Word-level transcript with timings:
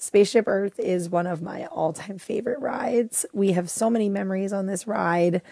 Spaceship 0.00 0.48
Earth 0.48 0.80
is 0.80 1.10
one 1.10 1.26
of 1.26 1.42
my 1.42 1.66
all 1.66 1.92
time 1.92 2.16
favorite 2.16 2.58
rides. 2.58 3.26
We 3.34 3.52
have 3.52 3.68
so 3.68 3.90
many 3.90 4.08
memories 4.08 4.50
on 4.50 4.66
this 4.66 4.86
ride. 4.86 5.42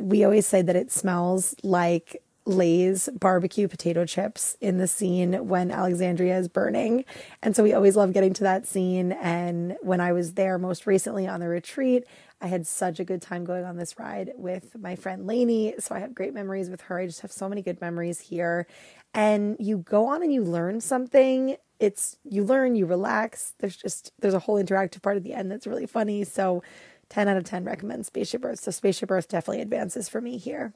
We 0.00 0.24
always 0.24 0.46
say 0.46 0.62
that 0.62 0.74
it 0.74 0.90
smells 0.90 1.54
like 1.62 2.22
Lay's 2.46 3.10
barbecue 3.10 3.68
potato 3.68 4.06
chips 4.06 4.56
in 4.60 4.78
the 4.78 4.86
scene 4.86 5.48
when 5.48 5.70
Alexandria 5.70 6.38
is 6.38 6.48
burning. 6.48 7.04
And 7.42 7.54
so 7.54 7.62
we 7.62 7.74
always 7.74 7.94
love 7.94 8.14
getting 8.14 8.32
to 8.34 8.42
that 8.44 8.66
scene. 8.66 9.12
And 9.12 9.76
when 9.82 10.00
I 10.00 10.12
was 10.12 10.32
there 10.32 10.58
most 10.58 10.86
recently 10.86 11.26
on 11.26 11.40
the 11.40 11.48
retreat, 11.48 12.04
I 12.40 12.46
had 12.48 12.66
such 12.66 13.00
a 13.00 13.04
good 13.04 13.22
time 13.22 13.44
going 13.44 13.64
on 13.64 13.76
this 13.76 13.98
ride 13.98 14.32
with 14.36 14.76
my 14.78 14.96
friend 14.96 15.26
Lainey. 15.26 15.74
So 15.78 15.94
I 15.94 16.00
have 16.00 16.14
great 16.14 16.34
memories 16.34 16.70
with 16.70 16.82
her. 16.82 16.98
I 16.98 17.06
just 17.06 17.20
have 17.20 17.32
so 17.32 17.48
many 17.48 17.60
good 17.60 17.80
memories 17.80 18.20
here. 18.20 18.66
And 19.14 19.56
you 19.60 19.78
go 19.78 20.06
on 20.06 20.22
and 20.22 20.32
you 20.32 20.42
learn 20.42 20.80
something. 20.80 21.56
It's 21.78 22.16
you 22.24 22.44
learn, 22.44 22.74
you 22.74 22.84
relax. 22.84 23.54
There's 23.58 23.76
just 23.76 24.12
there's 24.18 24.34
a 24.34 24.40
whole 24.40 24.62
interactive 24.62 25.02
part 25.02 25.16
at 25.16 25.22
the 25.22 25.34
end 25.34 25.50
that's 25.50 25.66
really 25.66 25.86
funny. 25.86 26.24
So 26.24 26.62
10 27.10 27.28
out 27.28 27.36
of 27.36 27.44
10 27.44 27.64
recommend 27.64 28.06
Spaceship 28.06 28.44
Earth. 28.44 28.60
So 28.60 28.70
Spaceship 28.70 29.10
Earth 29.10 29.28
definitely 29.28 29.62
advances 29.62 30.08
for 30.08 30.20
me 30.20 30.36
here. 30.36 30.72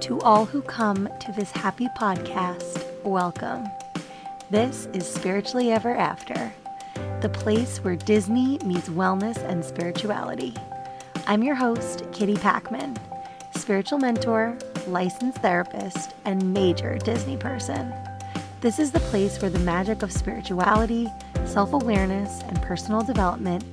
To 0.00 0.20
all 0.20 0.46
who 0.46 0.62
come 0.62 1.08
to 1.20 1.32
this 1.32 1.50
happy 1.50 1.88
podcast, 1.98 2.84
welcome. 3.04 3.66
This 4.50 4.88
is 4.92 5.06
Spiritually 5.06 5.72
Ever 5.72 5.94
After, 5.94 6.52
the 7.20 7.28
place 7.28 7.78
where 7.78 7.96
Disney 7.96 8.58
meets 8.64 8.88
wellness 8.88 9.38
and 9.48 9.64
spirituality. 9.64 10.54
I'm 11.26 11.42
your 11.42 11.54
host, 11.54 12.04
Kitty 12.12 12.34
Packman, 12.34 12.96
spiritual 13.64 13.98
mentor, 13.98 14.54
licensed 14.88 15.38
therapist, 15.38 16.12
and 16.26 16.52
major 16.52 16.98
Disney 16.98 17.34
person. 17.34 17.94
This 18.60 18.78
is 18.78 18.92
the 18.92 19.00
place 19.00 19.40
where 19.40 19.50
the 19.50 19.58
magic 19.60 20.02
of 20.02 20.12
spirituality, 20.12 21.08
self 21.46 21.72
awareness, 21.72 22.42
and 22.42 22.60
personal 22.60 23.00
development 23.00 23.64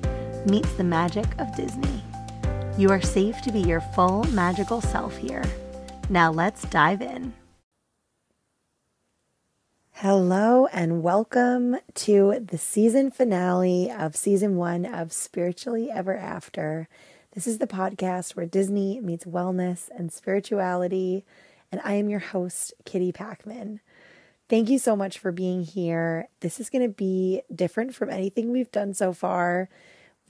meets 0.48 0.72
the 0.76 0.82
magic 0.84 1.26
of 1.38 1.54
Disney. 1.54 2.02
You 2.78 2.88
are 2.88 3.02
safe 3.02 3.42
to 3.42 3.52
be 3.52 3.60
your 3.60 3.82
full 3.82 4.24
magical 4.32 4.80
self 4.80 5.14
here. 5.18 5.44
Now 6.08 6.32
let's 6.32 6.62
dive 6.62 7.02
in. 7.02 7.34
Hello, 9.90 10.68
and 10.72 11.02
welcome 11.02 11.76
to 11.96 12.42
the 12.42 12.56
season 12.56 13.10
finale 13.10 13.90
of 13.90 14.16
season 14.16 14.56
one 14.56 14.86
of 14.86 15.12
Spiritually 15.12 15.90
Ever 15.90 16.16
After. 16.16 16.88
This 17.32 17.46
is 17.46 17.58
the 17.58 17.66
podcast 17.66 18.36
where 18.36 18.46
Disney 18.46 19.00
meets 19.00 19.24
wellness 19.24 19.88
and 19.96 20.12
spirituality, 20.12 21.24
and 21.70 21.80
I 21.84 21.94
am 21.94 22.08
your 22.08 22.20
host, 22.20 22.74
Kitty 22.84 23.10
Packman. 23.10 23.80
Thank 24.48 24.68
you 24.68 24.78
so 24.78 24.94
much 24.94 25.18
for 25.18 25.32
being 25.32 25.62
here. 25.62 26.28
This 26.40 26.60
is 26.60 26.68
going 26.68 26.82
to 26.82 26.94
be 26.94 27.42
different 27.54 27.94
from 27.94 28.10
anything 28.10 28.50
we've 28.50 28.70
done 28.70 28.92
so 28.92 29.12
far 29.12 29.68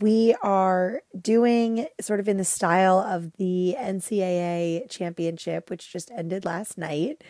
we 0.03 0.35
are 0.43 1.03
doing 1.19 1.87
sort 2.01 2.19
of 2.19 2.29
in 2.29 2.37
the 2.37 2.45
style 2.45 2.99
of 2.99 3.37
the 3.37 3.77
NCAA 3.79 4.91
championship, 4.91 5.71
which 5.71 5.93
just 5.93 6.11
ended 6.11 6.45
last 6.45 6.77
night, 6.77 7.23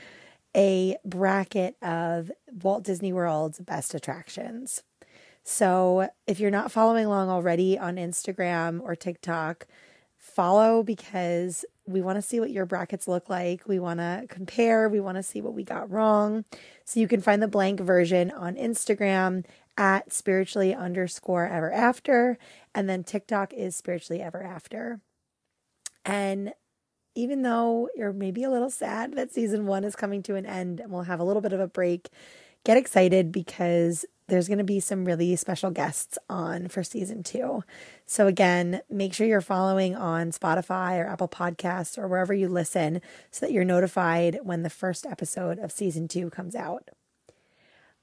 a 0.56 0.96
bracket 1.04 1.76
of 1.82 2.32
Walt 2.62 2.82
Disney 2.82 3.12
World's 3.12 3.60
best 3.60 3.94
attractions. 3.94 4.82
So 5.44 6.08
if 6.26 6.38
you're 6.38 6.50
not 6.50 6.72
following 6.72 7.06
along 7.06 7.28
already 7.28 7.78
on 7.78 7.96
Instagram 7.96 8.80
or 8.80 8.94
TikTok, 8.94 9.66
follow 10.16 10.82
because 10.82 11.64
we 11.86 12.00
want 12.00 12.16
to 12.16 12.22
see 12.22 12.38
what 12.38 12.50
your 12.50 12.64
brackets 12.64 13.08
look 13.08 13.28
like. 13.28 13.66
We 13.66 13.80
want 13.80 13.98
to 13.98 14.24
compare. 14.28 14.88
We 14.88 15.00
want 15.00 15.16
to 15.16 15.22
see 15.22 15.40
what 15.40 15.54
we 15.54 15.64
got 15.64 15.90
wrong. 15.90 16.44
So 16.84 17.00
you 17.00 17.08
can 17.08 17.20
find 17.20 17.42
the 17.42 17.48
blank 17.48 17.80
version 17.80 18.30
on 18.30 18.54
Instagram 18.54 19.44
at 19.76 20.12
spiritually 20.12 20.74
underscore 20.74 21.48
ever 21.48 21.72
after. 21.72 22.38
And 22.74 22.88
then 22.88 23.02
TikTok 23.02 23.52
is 23.52 23.74
spiritually 23.74 24.22
ever 24.22 24.42
after. 24.42 25.00
And 26.04 26.52
even 27.14 27.42
though 27.42 27.88
you're 27.96 28.12
maybe 28.12 28.44
a 28.44 28.50
little 28.50 28.70
sad 28.70 29.14
that 29.14 29.32
season 29.32 29.66
one 29.66 29.84
is 29.84 29.96
coming 29.96 30.22
to 30.22 30.36
an 30.36 30.46
end 30.46 30.80
and 30.80 30.90
we'll 30.90 31.02
have 31.02 31.20
a 31.20 31.24
little 31.24 31.42
bit 31.42 31.52
of 31.52 31.60
a 31.60 31.66
break, 31.66 32.10
get 32.64 32.76
excited 32.76 33.32
because 33.32 34.06
there's 34.28 34.48
going 34.48 34.58
to 34.58 34.64
be 34.64 34.80
some 34.80 35.04
really 35.04 35.34
special 35.36 35.70
guests 35.70 36.18
on 36.30 36.68
for 36.68 36.82
season 36.82 37.22
two. 37.22 37.64
So, 38.06 38.26
again, 38.26 38.82
make 38.88 39.14
sure 39.14 39.26
you're 39.26 39.40
following 39.40 39.94
on 39.94 40.30
Spotify 40.30 40.98
or 40.98 41.06
Apple 41.06 41.28
Podcasts 41.28 41.98
or 41.98 42.08
wherever 42.08 42.32
you 42.32 42.48
listen 42.48 43.00
so 43.30 43.46
that 43.46 43.52
you're 43.52 43.64
notified 43.64 44.38
when 44.42 44.62
the 44.62 44.70
first 44.70 45.06
episode 45.06 45.58
of 45.58 45.72
season 45.72 46.08
two 46.08 46.30
comes 46.30 46.54
out. 46.54 46.90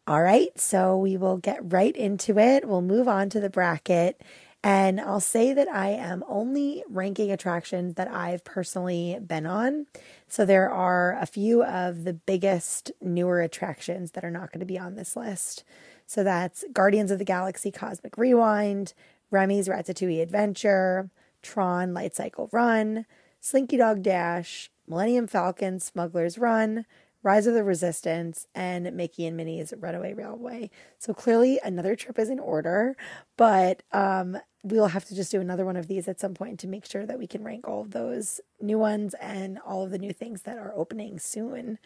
All 0.08 0.24
right, 0.24 0.58
so 0.60 0.98
we 0.98 1.18
will 1.18 1.38
get 1.38 1.72
right 1.72 1.96
into 1.96 2.40
it. 2.40 2.68
We'll 2.68 2.82
move 2.82 3.08
on 3.08 3.30
to 3.30 3.40
the 3.40 3.50
bracket. 3.50 4.20
And 4.64 5.00
I'll 5.00 5.22
say 5.22 5.54
that 5.54 5.70
I 5.70 5.90
am 5.92 6.24
only 6.28 6.84
ranking 6.90 7.32
attractions 7.32 7.96
that 7.96 8.10
I've 8.10 8.44
personally 8.44 9.18
been 9.26 9.46
on. 9.46 9.86
So 10.28 10.46
there 10.46 10.70
are 10.70 11.18
a 11.22 11.26
few 11.26 11.64
of 11.64 12.04
the 12.04 12.14
biggest, 12.14 12.92
newer 13.02 13.40
attractions 13.40 14.12
that 14.12 14.26
are 14.26 14.32
not 14.32 14.52
going 14.52 14.60
to 14.60 14.66
be 14.66 14.78
on 14.78 14.96
this 14.96 15.16
list. 15.16 15.64
So 16.10 16.24
that's 16.24 16.66
Guardians 16.74 17.12
of 17.12 17.20
the 17.20 17.24
Galaxy 17.24 17.70
Cosmic 17.70 18.18
Rewind, 18.18 18.96
Remy's 19.30 19.68
Ratatouille 19.68 20.24
Adventure, 20.24 21.12
Tron 21.44 21.94
Light 21.94 22.16
Cycle 22.16 22.50
Run, 22.52 23.06
Slinky 23.40 23.78
Dog 23.78 24.02
Dash, 24.02 24.72
Millennium 24.88 25.28
Falcon 25.28 25.80
Smuggler's 25.80 26.40
Run, 26.40 26.88
Rise 27.22 27.46
of 27.46 27.54
the 27.54 27.64
Resistance, 27.64 28.48
and 28.56 28.92
Mickey 28.94 29.28
and 29.28 29.38
Minnie's 29.38 29.72
Runaway 29.78 30.14
Railway. 30.14 30.72
So 30.98 31.14
clearly 31.14 31.60
another 31.64 31.96
trip 31.96 32.18
is 32.18 32.32
in 32.32 32.40
order, 32.40 32.98
but 33.38 33.84
um, 33.92 34.40
we'll 34.64 34.88
have 34.88 35.06
to 35.06 35.16
just 35.16 35.32
do 35.32 35.40
another 35.40 35.64
one 35.64 35.76
of 35.76 35.86
these 35.86 36.08
at 36.08 36.20
some 36.20 36.34
point 36.34 36.60
to 36.62 36.68
make 36.68 36.88
sure 36.88 37.06
that 37.06 37.20
we 37.20 37.28
can 37.28 37.44
rank 37.44 37.68
all 37.68 37.82
of 37.82 37.92
those 37.92 38.42
new 38.60 38.80
ones 38.80 39.14
and 39.22 39.60
all 39.60 39.84
of 39.84 39.92
the 39.92 40.00
new 40.00 40.12
things 40.12 40.42
that 40.42 40.58
are 40.58 40.74
opening 40.76 41.20
soon. 41.20 41.78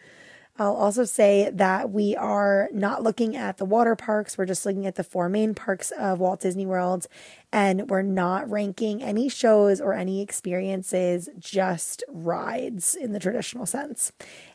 I'll 0.56 0.74
also 0.74 1.04
say 1.04 1.50
that 1.52 1.90
we 1.90 2.14
are 2.14 2.68
not 2.72 3.02
looking 3.02 3.34
at 3.34 3.56
the 3.56 3.64
water 3.64 3.96
parks. 3.96 4.38
We're 4.38 4.46
just 4.46 4.64
looking 4.64 4.86
at 4.86 4.94
the 4.94 5.02
four 5.02 5.28
main 5.28 5.52
parks 5.52 5.90
of 5.90 6.20
Walt 6.20 6.40
Disney 6.40 6.64
World. 6.64 7.08
And 7.52 7.90
we're 7.90 8.02
not 8.02 8.48
ranking 8.48 9.02
any 9.02 9.28
shows 9.28 9.80
or 9.80 9.94
any 9.94 10.20
experiences, 10.22 11.28
just 11.40 12.04
rides 12.08 12.94
in 12.94 13.12
the 13.12 13.18
traditional 13.18 13.66
sense. 13.66 14.12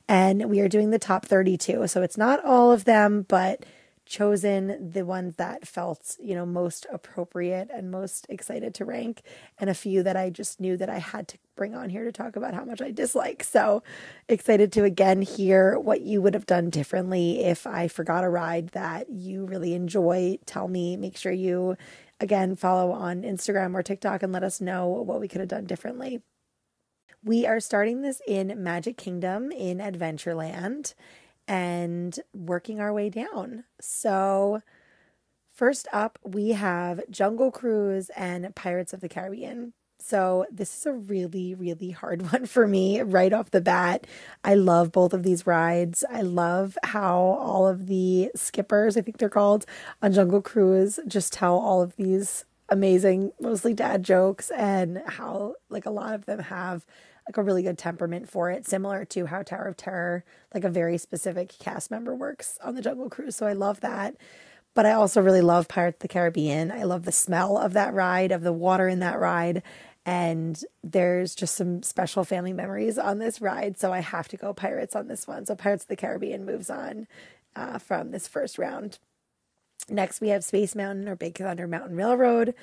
And 0.07 0.49
we 0.49 0.61
are 0.61 0.69
doing 0.69 0.91
the 0.91 0.99
top 0.99 1.25
32. 1.25 1.87
So 1.87 2.01
it's 2.01 2.17
not 2.17 2.43
all 2.45 2.71
of 2.71 2.85
them, 2.85 3.25
but 3.27 3.65
chosen 4.09 4.91
the 4.91 5.05
ones 5.05 5.35
that 5.35 5.67
felt, 5.67 6.17
you 6.19 6.33
know, 6.33 6.45
most 6.45 6.87
appropriate 6.91 7.69
and 7.71 7.91
most 7.91 8.25
excited 8.27 8.73
to 8.73 8.83
rank, 8.83 9.21
and 9.59 9.69
a 9.69 9.75
few 9.75 10.01
that 10.01 10.17
I 10.17 10.31
just 10.31 10.59
knew 10.59 10.75
that 10.77 10.89
I 10.89 10.97
had 10.97 11.27
to 11.29 11.37
bring 11.55 11.75
on 11.75 11.89
here 11.89 12.03
to 12.03 12.11
talk 12.11 12.35
about 12.35 12.55
how 12.55 12.65
much 12.65 12.81
I 12.81 12.89
dislike. 12.89 13.43
So 13.43 13.83
excited 14.27 14.71
to 14.73 14.83
again 14.83 15.21
hear 15.21 15.77
what 15.77 16.01
you 16.01 16.21
would 16.23 16.33
have 16.33 16.47
done 16.47 16.71
differently 16.71 17.43
if 17.45 17.67
I 17.67 17.87
forgot 17.87 18.23
a 18.23 18.29
ride 18.29 18.69
that 18.69 19.09
you 19.11 19.45
really 19.45 19.75
enjoy. 19.75 20.39
Tell 20.45 20.67
me, 20.67 20.97
make 20.97 21.15
sure 21.15 21.31
you 21.31 21.77
again 22.19 22.55
follow 22.55 22.91
on 22.91 23.21
Instagram 23.21 23.75
or 23.75 23.83
TikTok 23.83 24.23
and 24.23 24.33
let 24.33 24.43
us 24.43 24.59
know 24.59 24.87
what 24.87 25.21
we 25.21 25.27
could 25.27 25.39
have 25.39 25.49
done 25.49 25.65
differently. 25.65 26.21
We 27.23 27.45
are 27.45 27.59
starting 27.59 28.01
this 28.01 28.21
in 28.25 28.63
Magic 28.63 28.97
Kingdom 28.97 29.51
in 29.51 29.77
Adventureland 29.77 30.95
and 31.49 32.19
working 32.31 32.79
our 32.79 32.93
way 32.93 33.09
down. 33.09 33.63
So, 33.81 34.61
first 35.53 35.87
up, 35.91 36.19
we 36.23 36.49
have 36.49 37.01
Jungle 37.09 37.51
Cruise 37.51 38.11
and 38.15 38.55
Pirates 38.55 38.93
of 38.93 39.01
the 39.01 39.09
Caribbean. 39.09 39.73
So, 39.97 40.45
this 40.51 40.77
is 40.77 40.85
a 40.85 40.93
really, 40.93 41.55
really 41.55 41.89
hard 41.89 42.21
one 42.31 42.45
for 42.45 42.67
me 42.67 43.01
right 43.01 43.33
off 43.33 43.49
the 43.49 43.61
bat. 43.61 44.05
I 44.43 44.53
love 44.53 44.91
both 44.91 45.11
of 45.11 45.23
these 45.23 45.47
rides. 45.47 46.05
I 46.09 46.21
love 46.21 46.77
how 46.83 47.17
all 47.17 47.67
of 47.67 47.87
the 47.87 48.29
skippers, 48.35 48.95
I 48.95 49.01
think 49.01 49.17
they're 49.17 49.27
called, 49.27 49.65
on 50.03 50.13
Jungle 50.13 50.43
Cruise 50.43 50.99
just 51.07 51.33
tell 51.33 51.57
all 51.57 51.81
of 51.81 51.95
these 51.95 52.45
amazing, 52.69 53.31
mostly 53.41 53.73
dad 53.73 54.03
jokes, 54.03 54.51
and 54.51 55.01
how, 55.07 55.55
like, 55.69 55.87
a 55.87 55.91
lot 55.91 56.13
of 56.13 56.27
them 56.27 56.39
have 56.39 56.85
like 57.29 57.37
a 57.37 57.43
really 57.43 57.61
good 57.61 57.77
temperament 57.77 58.27
for 58.27 58.49
it, 58.49 58.65
similar 58.65 59.05
to 59.05 59.27
how 59.27 59.43
Tower 59.43 59.65
of 59.65 59.77
Terror, 59.77 60.23
like 60.51 60.63
a 60.63 60.69
very 60.69 60.97
specific 60.97 61.53
cast 61.59 61.91
member 61.91 62.15
works 62.15 62.57
on 62.63 62.73
the 62.73 62.81
Jungle 62.81 63.07
Cruise. 63.07 63.35
So 63.35 63.45
I 63.45 63.53
love 63.53 63.81
that. 63.81 64.15
But 64.73 64.87
I 64.87 64.93
also 64.93 65.21
really 65.21 65.41
love 65.41 65.67
Pirates 65.67 65.97
of 65.97 65.99
the 65.99 66.07
Caribbean. 66.07 66.71
I 66.71 66.85
love 66.85 67.03
the 67.03 67.11
smell 67.11 67.55
of 67.55 67.73
that 67.73 67.93
ride, 67.93 68.31
of 68.31 68.41
the 68.41 68.51
water 68.51 68.87
in 68.87 68.97
that 69.01 69.19
ride. 69.19 69.61
And 70.07 70.59
there's 70.83 71.35
just 71.35 71.53
some 71.53 71.83
special 71.83 72.23
family 72.23 72.51
memories 72.51 72.97
on 72.97 73.19
this 73.19 73.41
ride. 73.41 73.77
So 73.77 73.93
I 73.93 73.99
have 73.99 74.27
to 74.29 74.37
go 74.37 74.51
Pirates 74.51 74.95
on 74.95 75.07
this 75.07 75.27
one. 75.27 75.45
So 75.45 75.53
Pirates 75.53 75.83
of 75.83 75.89
the 75.89 75.95
Caribbean 75.95 76.47
moves 76.47 76.71
on 76.71 77.05
uh, 77.55 77.77
from 77.77 78.09
this 78.09 78.27
first 78.27 78.57
round. 78.57 78.97
Next, 79.87 80.19
we 80.19 80.29
have 80.29 80.43
Space 80.43 80.73
Mountain 80.73 81.07
or 81.07 81.15
Big 81.15 81.37
Thunder 81.37 81.67
Mountain 81.67 81.95
Railroad. 81.95 82.55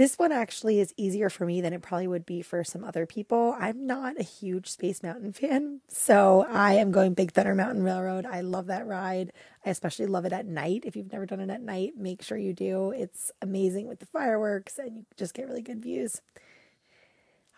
This 0.00 0.18
one 0.18 0.32
actually 0.32 0.80
is 0.80 0.94
easier 0.96 1.28
for 1.28 1.44
me 1.44 1.60
than 1.60 1.74
it 1.74 1.82
probably 1.82 2.08
would 2.08 2.24
be 2.24 2.40
for 2.40 2.64
some 2.64 2.84
other 2.84 3.04
people. 3.04 3.54
I'm 3.60 3.84
not 3.86 4.18
a 4.18 4.22
huge 4.22 4.70
Space 4.70 5.02
Mountain 5.02 5.32
fan, 5.32 5.82
so 5.88 6.46
I 6.48 6.72
am 6.72 6.90
going 6.90 7.12
Big 7.12 7.32
Thunder 7.32 7.54
Mountain 7.54 7.82
Railroad. 7.82 8.24
I 8.24 8.40
love 8.40 8.68
that 8.68 8.86
ride. 8.86 9.30
I 9.62 9.68
especially 9.68 10.06
love 10.06 10.24
it 10.24 10.32
at 10.32 10.46
night. 10.46 10.84
If 10.86 10.96
you've 10.96 11.12
never 11.12 11.26
done 11.26 11.40
it 11.40 11.50
at 11.50 11.60
night, 11.60 11.98
make 11.98 12.22
sure 12.22 12.38
you 12.38 12.54
do. 12.54 12.92
It's 12.92 13.30
amazing 13.42 13.88
with 13.88 13.98
the 13.98 14.06
fireworks 14.06 14.78
and 14.78 14.96
you 14.96 15.06
just 15.18 15.34
get 15.34 15.46
really 15.46 15.60
good 15.60 15.82
views. 15.82 16.22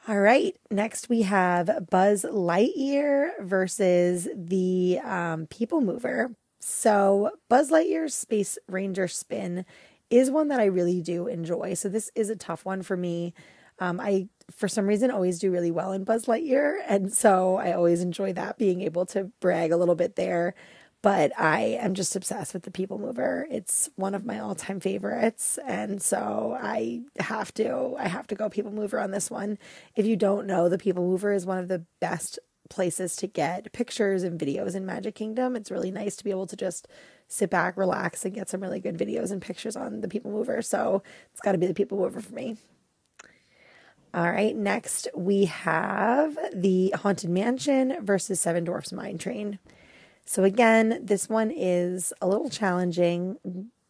All 0.09 0.19
right, 0.19 0.56
next 0.69 1.09
we 1.09 1.23
have 1.23 1.87
Buzz 1.91 2.25
Lightyear 2.29 3.38
versus 3.41 4.27
the 4.35 4.99
um, 5.05 5.47
People 5.47 5.81
Mover. 5.81 6.35
So, 6.59 7.31
Buzz 7.49 7.71
Lightyear's 7.71 8.15
Space 8.15 8.59
Ranger 8.67 9.06
spin 9.06 9.65
is 10.12 10.31
one 10.31 10.49
that 10.49 10.61
I 10.61 10.67
really 10.67 11.00
do 11.00 11.26
enjoy. 11.26 11.73
So 11.75 11.88
this 11.88 12.11
is 12.14 12.29
a 12.29 12.37
tough 12.37 12.67
one 12.67 12.82
for 12.82 12.97
me. 12.97 13.32
Um, 13.79 13.99
I, 13.99 14.29
for 14.50 14.69
some 14.69 14.87
reason, 14.87 15.11
always 15.11 15.38
do 15.38 15.50
really 15.50 15.70
well 15.70 15.93
in 15.93 16.05
Buzz 16.05 16.26
Lightyear. 16.26 16.76
And 16.87 17.12
so 17.12 17.56
I 17.56 17.73
always 17.73 18.03
enjoy 18.03 18.35
that, 18.35 18.59
being 18.59 18.82
able 18.82 19.06
to 19.06 19.32
brag 19.41 19.73
a 19.73 19.76
little 19.79 19.94
bit 19.94 20.14
there. 20.17 20.55
But 21.00 21.32
I 21.41 21.79
am 21.81 21.94
just 21.94 22.14
obsessed 22.14 22.53
with 22.53 22.62
the 22.62 22.70
People 22.70 22.99
Mover. 22.99 23.49
It's 23.50 23.88
one 23.97 24.14
of 24.14 24.26
my 24.26 24.38
all 24.38 24.55
time 24.55 24.81
favorites. 24.81 25.59
And 25.67 26.00
so 26.00 26.56
I 26.61 27.00
have 27.19 27.53
to, 27.55 27.97
I 27.99 28.06
have 28.06 28.26
to 28.29 28.35
go 28.35 28.50
People 28.50 28.70
Mover 28.70 29.00
on 29.00 29.12
this 29.12 29.31
one. 29.31 29.59
If 29.97 30.05
you 30.05 30.17
don't 30.17 30.47
know, 30.47 30.69
the 30.69 30.79
People 30.79 31.05
Mover 31.09 31.32
is 31.32 31.47
one 31.47 31.59
of 31.59 31.69
the 31.69 31.85
best 32.00 32.38
places 32.69 33.17
to 33.17 33.26
get 33.26 33.73
pictures 33.73 34.23
and 34.23 34.38
videos 34.38 34.75
in 34.75 34.87
Magic 34.87 35.14
Kingdom. 35.14 35.56
It's 35.56 35.70
really 35.70 35.91
nice 35.91 36.17
to 36.17 36.25
be 36.25 36.31
able 36.31 36.47
to 36.47 36.56
just 36.56 36.87
sit 37.32 37.49
back, 37.49 37.79
relax, 37.79 38.26
and 38.26 38.34
get 38.34 38.50
some 38.50 38.61
really 38.61 38.79
good 38.79 38.99
videos 38.99 39.32
and 39.32 39.40
pictures 39.40 39.75
on 39.75 40.02
the 40.02 40.08
People 40.08 40.31
Mover. 40.31 40.61
So 40.61 41.02
it's 41.32 41.40
got 41.40 41.52
to 41.52 41.58
be 41.58 41.67
the 41.67 41.73
People 41.73 41.99
Mover 41.99 42.20
for 42.20 42.34
me. 42.34 42.58
All 44.12 44.31
right, 44.31 44.55
next 44.55 45.08
we 45.14 45.46
have 45.46 46.37
the 46.55 46.94
Haunted 46.94 47.31
Mansion 47.31 47.96
versus 48.02 48.38
Seven 48.38 48.64
Dwarfs 48.64 48.93
Mine 48.93 49.17
Train. 49.17 49.58
So 50.26 50.44
again, 50.44 51.00
this 51.02 51.31
one 51.31 51.50
is 51.50 52.12
a 52.20 52.29
little 52.29 52.50
challenging. 52.50 53.38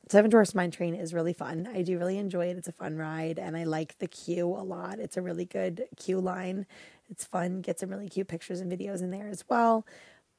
Seven 0.09 0.31
Dwarfs 0.31 0.55
Mine 0.55 0.71
Train 0.71 0.95
is 0.95 1.13
really 1.13 1.33
fun. 1.33 1.69
I 1.75 1.83
do 1.83 1.99
really 1.99 2.19
enjoy 2.19 2.47
it. 2.47 2.57
It's 2.57 2.69
a 2.69 2.73
fun 2.73 2.97
ride, 2.97 3.41
and 3.41 3.57
I 3.57 3.65
like 3.65 3.99
the 3.99 4.07
queue 4.07 4.47
a 4.47 4.63
lot. 4.63 5.01
It's 5.01 5.17
a 5.17 5.23
really 5.23 5.47
good 5.47 5.87
queue 5.97 6.21
line. 6.21 6.67
It's 7.11 7.25
fun. 7.25 7.61
Get 7.61 7.81
some 7.81 7.91
really 7.91 8.09
cute 8.09 8.29
pictures 8.29 8.61
and 8.61 8.71
videos 8.71 9.03
in 9.03 9.11
there 9.11 9.29
as 9.29 9.45
well. 9.49 9.85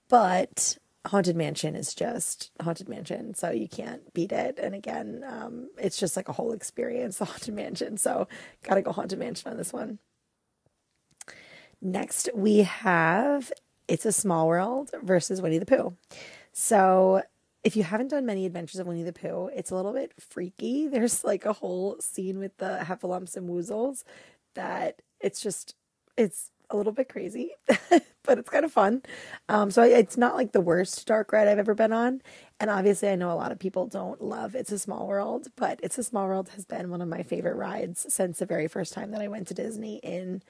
But 0.07 0.77
Haunted 1.05 1.35
Mansion 1.35 1.75
is 1.75 1.94
just 1.94 2.51
Haunted 2.61 2.88
Mansion, 2.88 3.33
so 3.33 3.51
you 3.51 3.67
can't 3.67 4.13
beat 4.13 4.31
it. 4.31 4.57
And 4.57 4.73
again, 4.73 5.23
um, 5.27 5.69
it's 5.77 6.00
just 6.00 6.15
like 6.15 6.29
a 6.29 6.33
whole 6.33 6.53
experience, 6.53 7.17
the 7.19 7.25
Haunted 7.25 7.53
Mansion. 7.53 7.97
So 7.97 8.27
gotta 8.63 8.81
go 8.81 8.91
Haunted 8.91 9.19
Mansion 9.19 9.51
on 9.51 9.57
this 9.57 9.73
one. 9.73 10.00
Next, 11.81 12.29
we 12.33 12.59
have 12.59 13.51
It's 13.89 14.05
a 14.05 14.13
Small 14.13 14.47
World 14.47 14.91
versus 15.03 15.41
Winnie 15.41 15.57
the 15.57 15.65
Pooh. 15.65 15.97
So 16.53 17.23
if 17.65 17.75
you 17.75 17.83
haven't 17.83 18.09
done 18.09 18.25
many 18.25 18.45
adventures 18.45 18.79
of 18.79 18.88
Winnie 18.88 19.03
the 19.03 19.11
Pooh, 19.11 19.49
it's 19.53 19.71
a 19.71 19.75
little 19.75 19.91
bit 19.91 20.13
freaky. 20.17 20.88
There's 20.91 21.25
like 21.25 21.45
a 21.45 21.53
whole 21.53 21.97
scene 21.99 22.39
with 22.39 22.56
the 22.57 22.79
heffalumps 22.81 23.35
and 23.35 23.49
woozles 23.49 24.03
that 24.53 25.01
it's 25.19 25.41
just 25.41 25.75
it's 26.15 26.51
a 26.73 26.77
little 26.77 26.91
bit 26.91 27.09
crazy, 27.09 27.51
but 28.23 28.37
it's 28.37 28.49
kind 28.49 28.65
of 28.65 28.71
fun. 28.71 29.01
Um, 29.47 29.71
so 29.71 29.83
it's 29.83 30.17
not 30.17 30.35
like 30.35 30.51
the 30.51 30.61
worst 30.61 31.05
dark 31.07 31.31
ride 31.31 31.47
I've 31.47 31.59
ever 31.59 31.75
been 31.75 31.93
on. 31.93 32.21
And 32.59 32.69
obviously, 32.69 33.09
I 33.09 33.15
know 33.15 33.31
a 33.31 33.35
lot 33.35 33.51
of 33.51 33.59
people 33.59 33.87
don't 33.87 34.21
love 34.21 34.55
It's 34.55 34.71
a 34.71 34.79
Small 34.79 35.07
World, 35.07 35.47
but 35.55 35.79
It's 35.83 35.97
a 35.97 36.03
Small 36.03 36.27
World 36.27 36.49
has 36.49 36.65
been 36.65 36.89
one 36.89 37.01
of 37.01 37.07
my 37.07 37.23
favorite 37.23 37.55
rides 37.55 38.05
since 38.09 38.39
the 38.39 38.45
very 38.45 38.67
first 38.67 38.93
time 38.93 39.11
that 39.11 39.21
I 39.21 39.27
went 39.27 39.47
to 39.47 39.53
Disney 39.53 39.97
in 39.97 40.41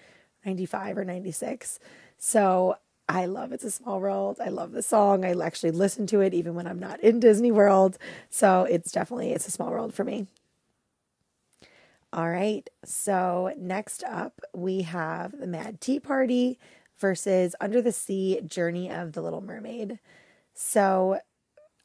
95 0.46 0.98
or 0.98 1.06
96. 1.06 1.80
So 2.18 2.76
I 3.10 3.26
love 3.26 3.52
It's 3.52 3.64
a 3.64 3.72
Small 3.72 4.00
World. 4.00 4.38
I 4.44 4.50
love 4.50 4.72
the 4.72 4.84
song. 4.84 5.26
I 5.26 5.34
actually 5.44 5.72
listen 5.72 6.08
to 6.08 6.22
it 6.22 6.34
even 6.34 6.56
when 6.56 6.68
I'm 6.68 6.80
not 6.80 7.00
in 7.02 7.20
Disney 7.20 7.52
World. 7.52 7.98
So 8.30 8.64
it's 8.64 8.92
definitely 8.92 9.32
It's 9.32 9.48
a 9.48 9.52
Small 9.52 9.72
World 9.72 9.94
for 9.94 10.04
me. 10.04 10.28
All 12.14 12.30
right. 12.30 12.70
So 12.86 13.56
next 13.58 14.04
up, 14.04 14.40
we 14.54 14.84
have 14.84 15.40
the 15.40 15.48
Mad 15.48 15.82
Tea 15.82 16.00
Party 16.00 16.60
versus 17.00 17.56
Under 17.60 17.82
the 17.82 17.92
Sea 17.92 18.40
Journey 18.46 18.92
of 18.92 19.14
the 19.14 19.22
Little 19.24 19.42
Mermaid. 19.42 19.98
So 20.54 21.20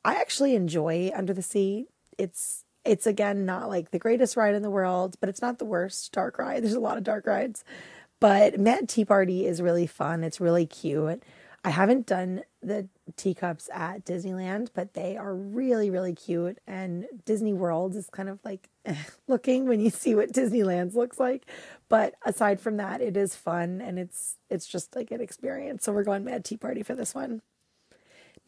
I 0.05 0.17
actually 0.17 0.55
enjoy 0.55 1.11
Under 1.15 1.33
the 1.33 1.41
Sea. 1.41 1.87
It's 2.19 2.65
it's 2.85 3.07
again 3.07 3.47
not 3.47 3.71
like 3.71 3.91
the 3.91 3.99
greatest 3.99 4.37
ride 4.37 4.55
in 4.55 4.61
the 4.61 4.71
world, 4.71 5.17
but 5.19 5.31
it's 5.31 5.41
not 5.41 5.59
the 5.59 5.65
worst 5.65 6.13
dark 6.13 6.39
ride. 6.39 6.63
There's 6.63 6.75
a 6.75 6.81
lot 6.81 6.99
of 6.99 7.05
dark 7.05 7.27
rides. 7.27 7.65
But 8.21 8.61
Mad 8.61 8.87
Tea 8.87 9.07
Party 9.07 9.47
is 9.47 9.63
really 9.63 9.87
fun. 9.87 10.25
It's 10.25 10.43
really 10.43 10.67
cute. 10.67 11.23
I 11.65 11.71
haven't 11.71 12.07
done 12.07 12.43
the 12.63 12.89
teacups 13.17 13.69
at 13.73 14.05
Disneyland, 14.05 14.69
but 14.75 14.95
they 14.95 15.17
are 15.17 15.35
really, 15.35 15.91
really 15.91 16.15
cute. 16.15 16.59
And 16.67 17.07
Disney 17.25 17.53
World 17.53 17.97
is 17.97 18.09
kind 18.11 18.29
of 18.29 18.39
like 18.45 18.69
looking 19.29 19.67
when 19.67 19.81
you 19.81 19.91
see 19.91 20.15
what 20.15 20.33
Disneyland 20.33 20.95
looks 20.95 21.19
like. 21.19 21.47
But 21.89 22.15
aside 22.25 22.61
from 22.61 22.77
that, 22.77 23.01
it 23.01 23.17
is 23.17 23.35
fun 23.35 23.81
and 23.81 23.99
it's 23.99 24.37
it's 24.49 24.67
just 24.67 24.95
like 24.95 25.11
an 25.11 25.21
experience. 25.21 25.85
So 25.85 25.93
we're 25.93 26.05
going 26.05 26.25
Mad 26.25 26.45
Tea 26.45 26.57
Party 26.57 26.83
for 26.83 26.95
this 26.95 27.15
one. 27.15 27.43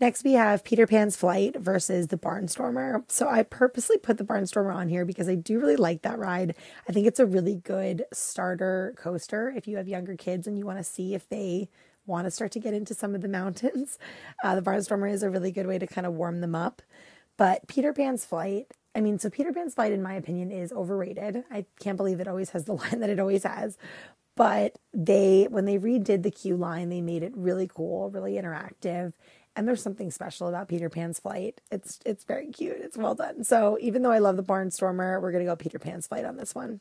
Next, 0.00 0.24
we 0.24 0.32
have 0.32 0.64
Peter 0.64 0.86
Pan's 0.86 1.14
Flight 1.14 1.56
versus 1.56 2.06
the 2.06 2.16
Barnstormer. 2.16 3.02
So 3.10 3.28
I 3.28 3.42
purposely 3.42 3.98
put 3.98 4.16
the 4.16 4.24
Barnstormer 4.24 4.74
on 4.74 4.88
here 4.88 5.04
because 5.04 5.28
I 5.28 5.34
do 5.34 5.60
really 5.60 5.76
like 5.76 6.00
that 6.02 6.18
ride. 6.18 6.54
I 6.88 6.92
think 6.92 7.06
it's 7.06 7.20
a 7.20 7.26
really 7.26 7.56
good 7.56 8.04
starter 8.10 8.94
coaster 8.96 9.52
if 9.54 9.68
you 9.68 9.76
have 9.76 9.88
younger 9.88 10.16
kids 10.16 10.46
and 10.46 10.56
you 10.56 10.64
want 10.64 10.78
to 10.78 10.84
see 10.84 11.14
if 11.14 11.28
they 11.28 11.68
want 12.10 12.26
to 12.26 12.30
start 12.30 12.52
to 12.52 12.60
get 12.60 12.74
into 12.74 12.92
some 12.92 13.14
of 13.14 13.22
the 13.22 13.28
mountains. 13.28 13.98
Uh, 14.42 14.54
the 14.54 14.62
Barnstormer 14.62 15.10
is 15.10 15.22
a 15.22 15.28
really 15.28 15.52
good 15.52 15.66
way 15.66 15.78
to 15.78 15.86
kind 15.86 16.06
of 16.06 16.14
warm 16.14 16.40
them 16.40 16.54
up. 16.54 16.80
But 17.36 17.66
Peter 17.68 17.92
Pan's 17.92 18.24
Flight, 18.24 18.72
I 18.94 19.00
mean, 19.00 19.18
so 19.18 19.28
Peter 19.28 19.52
Pan's 19.52 19.74
Flight, 19.74 19.92
in 19.92 20.02
my 20.02 20.14
opinion, 20.14 20.50
is 20.50 20.72
overrated. 20.72 21.44
I 21.50 21.66
can't 21.78 21.98
believe 21.98 22.20
it 22.20 22.28
always 22.28 22.50
has 22.50 22.64
the 22.64 22.72
line 22.74 23.00
that 23.00 23.10
it 23.10 23.20
always 23.20 23.44
has. 23.44 23.76
But 24.36 24.78
they, 24.94 25.46
when 25.50 25.66
they 25.66 25.78
redid 25.78 26.22
the 26.22 26.30
queue 26.30 26.56
line, 26.56 26.88
they 26.88 27.02
made 27.02 27.22
it 27.22 27.36
really 27.36 27.68
cool, 27.68 28.08
really 28.10 28.34
interactive. 28.34 29.12
And 29.54 29.68
there's 29.68 29.82
something 29.82 30.10
special 30.10 30.48
about 30.48 30.68
Peter 30.68 30.88
Pan's 30.88 31.18
flight. 31.18 31.60
It's 31.70 31.98
it's 32.06 32.24
very 32.24 32.50
cute. 32.50 32.78
It's 32.80 32.96
well 32.96 33.14
done. 33.14 33.44
So 33.44 33.76
even 33.80 34.02
though 34.02 34.12
I 34.12 34.18
love 34.18 34.36
the 34.36 34.44
Barnstormer, 34.44 35.20
we're 35.20 35.32
gonna 35.32 35.44
go 35.44 35.56
Peter 35.56 35.78
Pan's 35.78 36.06
flight 36.06 36.24
on 36.24 36.36
this 36.36 36.54
one. 36.54 36.80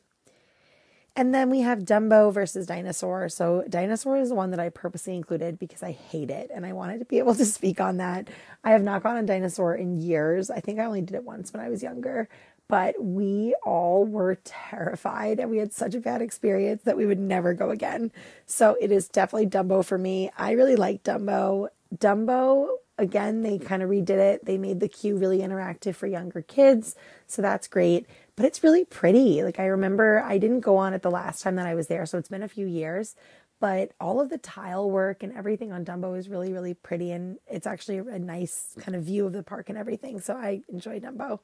And 1.16 1.34
then 1.34 1.50
we 1.50 1.60
have 1.60 1.80
Dumbo 1.80 2.32
versus 2.32 2.66
Dinosaur. 2.66 3.28
So 3.28 3.64
Dinosaur 3.68 4.16
is 4.16 4.28
the 4.28 4.34
one 4.34 4.50
that 4.52 4.60
I 4.60 4.68
purposely 4.68 5.14
included 5.14 5.58
because 5.58 5.82
I 5.82 5.92
hate 5.92 6.30
it 6.30 6.50
and 6.54 6.64
I 6.64 6.72
wanted 6.72 6.98
to 7.00 7.04
be 7.04 7.18
able 7.18 7.34
to 7.34 7.44
speak 7.44 7.80
on 7.80 7.96
that. 7.96 8.28
I 8.62 8.70
have 8.70 8.82
not 8.82 9.02
gone 9.02 9.16
on 9.16 9.26
Dinosaur 9.26 9.74
in 9.74 10.00
years. 10.00 10.50
I 10.50 10.60
think 10.60 10.78
I 10.78 10.84
only 10.84 11.02
did 11.02 11.14
it 11.14 11.24
once 11.24 11.52
when 11.52 11.62
I 11.62 11.68
was 11.68 11.82
younger, 11.82 12.28
but 12.68 12.94
we 13.02 13.54
all 13.64 14.04
were 14.04 14.36
terrified 14.44 15.40
and 15.40 15.50
we 15.50 15.58
had 15.58 15.72
such 15.72 15.94
a 15.94 16.00
bad 16.00 16.22
experience 16.22 16.82
that 16.84 16.96
we 16.96 17.06
would 17.06 17.18
never 17.18 17.54
go 17.54 17.70
again. 17.70 18.12
So 18.46 18.76
it 18.80 18.92
is 18.92 19.08
definitely 19.08 19.48
Dumbo 19.48 19.84
for 19.84 19.98
me. 19.98 20.30
I 20.38 20.52
really 20.52 20.76
like 20.76 21.02
Dumbo. 21.02 21.68
Dumbo 21.96 22.68
again, 23.00 23.42
they 23.42 23.58
kind 23.58 23.82
of 23.82 23.90
redid 23.90 24.10
it. 24.10 24.44
They 24.44 24.58
made 24.58 24.80
the 24.80 24.88
queue 24.88 25.16
really 25.16 25.38
interactive 25.38 25.94
for 25.96 26.06
younger 26.06 26.42
kids. 26.42 26.94
So 27.26 27.42
that's 27.42 27.66
great 27.66 28.06
but 28.40 28.46
it's 28.46 28.64
really 28.64 28.86
pretty. 28.86 29.42
Like 29.42 29.60
I 29.60 29.66
remember 29.66 30.22
I 30.24 30.38
didn't 30.38 30.60
go 30.60 30.78
on 30.78 30.94
it 30.94 31.02
the 31.02 31.10
last 31.10 31.42
time 31.42 31.56
that 31.56 31.66
I 31.66 31.74
was 31.74 31.88
there, 31.88 32.06
so 32.06 32.16
it's 32.16 32.30
been 32.30 32.42
a 32.42 32.48
few 32.48 32.66
years, 32.66 33.14
but 33.60 33.92
all 34.00 34.18
of 34.18 34.30
the 34.30 34.38
tile 34.38 34.90
work 34.90 35.22
and 35.22 35.36
everything 35.36 35.72
on 35.72 35.84
Dumbo 35.84 36.16
is 36.18 36.30
really 36.30 36.50
really 36.50 36.72
pretty 36.72 37.10
and 37.10 37.36
it's 37.46 37.66
actually 37.66 37.98
a 37.98 38.18
nice 38.18 38.74
kind 38.78 38.96
of 38.96 39.02
view 39.02 39.26
of 39.26 39.34
the 39.34 39.42
park 39.42 39.68
and 39.68 39.76
everything. 39.76 40.20
So 40.20 40.36
I 40.36 40.62
enjoy 40.70 41.00
Dumbo. 41.00 41.40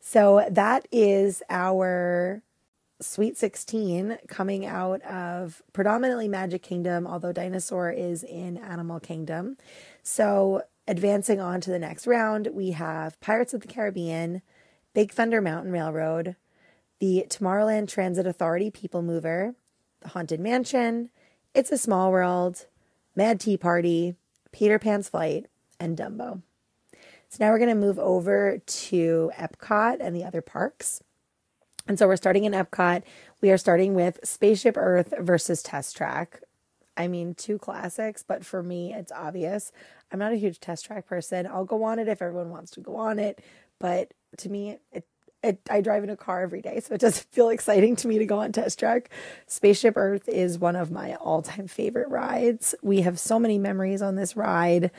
So 0.00 0.44
that 0.50 0.88
is 0.90 1.40
our 1.48 2.42
Sweet 3.00 3.38
16 3.38 4.18
coming 4.26 4.66
out 4.66 5.02
of 5.02 5.62
predominantly 5.72 6.26
Magic 6.26 6.64
Kingdom, 6.64 7.06
although 7.06 7.32
Dinosaur 7.32 7.90
is 7.90 8.24
in 8.24 8.56
Animal 8.56 8.98
Kingdom. 8.98 9.56
So 10.02 10.62
advancing 10.86 11.40
on 11.40 11.60
to 11.62 11.70
the 11.70 11.78
next 11.78 12.06
round, 12.06 12.48
we 12.52 12.72
have 12.72 13.20
Pirates 13.20 13.54
of 13.54 13.60
the 13.60 13.68
Caribbean, 13.68 14.42
Big 14.92 15.12
Thunder 15.12 15.40
Mountain 15.40 15.72
Railroad, 15.72 16.36
the 17.00 17.26
Tomorrowland 17.28 17.88
Transit 17.88 18.26
Authority 18.26 18.70
People 18.70 19.02
Mover, 19.02 19.54
the 20.00 20.08
Haunted 20.08 20.40
Mansion, 20.40 21.10
It's 21.54 21.72
a 21.72 21.78
Small 21.78 22.12
World, 22.12 22.66
Mad 23.16 23.40
Tea 23.40 23.56
Party, 23.56 24.14
Peter 24.52 24.78
Pan's 24.78 25.08
Flight, 25.08 25.46
and 25.80 25.96
Dumbo. 25.96 26.42
So 27.28 27.44
now 27.44 27.50
we're 27.50 27.58
going 27.58 27.70
to 27.70 27.74
move 27.74 27.98
over 27.98 28.58
to 28.64 29.32
Epcot 29.36 29.96
and 30.00 30.14
the 30.14 30.24
other 30.24 30.40
parks. 30.40 31.02
And 31.88 31.98
so 31.98 32.06
we're 32.06 32.16
starting 32.16 32.44
in 32.44 32.52
Epcot. 32.52 33.02
We 33.40 33.50
are 33.50 33.58
starting 33.58 33.94
with 33.94 34.20
Spaceship 34.22 34.76
Earth 34.76 35.12
versus 35.18 35.62
Test 35.62 35.96
Track. 35.96 36.40
I 36.96 37.08
mean, 37.08 37.34
two 37.34 37.58
classics, 37.58 38.24
but 38.26 38.44
for 38.44 38.62
me, 38.62 38.92
it's 38.92 39.12
obvious. 39.12 39.72
I'm 40.12 40.18
not 40.18 40.32
a 40.32 40.36
huge 40.36 40.60
test 40.60 40.84
track 40.84 41.06
person. 41.06 41.46
I'll 41.46 41.64
go 41.64 41.82
on 41.84 41.98
it 41.98 42.08
if 42.08 42.22
everyone 42.22 42.50
wants 42.50 42.70
to 42.72 42.80
go 42.80 42.96
on 42.96 43.18
it, 43.18 43.42
but 43.78 44.14
to 44.38 44.48
me, 44.48 44.78
it 44.92 45.06
it, 45.44 45.60
I 45.70 45.82
drive 45.82 46.02
in 46.02 46.10
a 46.10 46.16
car 46.16 46.42
every 46.42 46.62
day, 46.62 46.80
so 46.80 46.94
it 46.94 47.00
doesn't 47.00 47.26
feel 47.30 47.50
exciting 47.50 47.96
to 47.96 48.08
me 48.08 48.18
to 48.18 48.26
go 48.26 48.38
on 48.38 48.50
Test 48.50 48.78
Track. 48.78 49.10
Spaceship 49.46 49.94
Earth 49.96 50.28
is 50.28 50.58
one 50.58 50.74
of 50.74 50.90
my 50.90 51.14
all 51.16 51.42
time 51.42 51.68
favorite 51.68 52.08
rides. 52.08 52.74
We 52.82 53.02
have 53.02 53.18
so 53.18 53.38
many 53.38 53.58
memories 53.58 54.02
on 54.02 54.16
this 54.16 54.36
ride. 54.36 54.90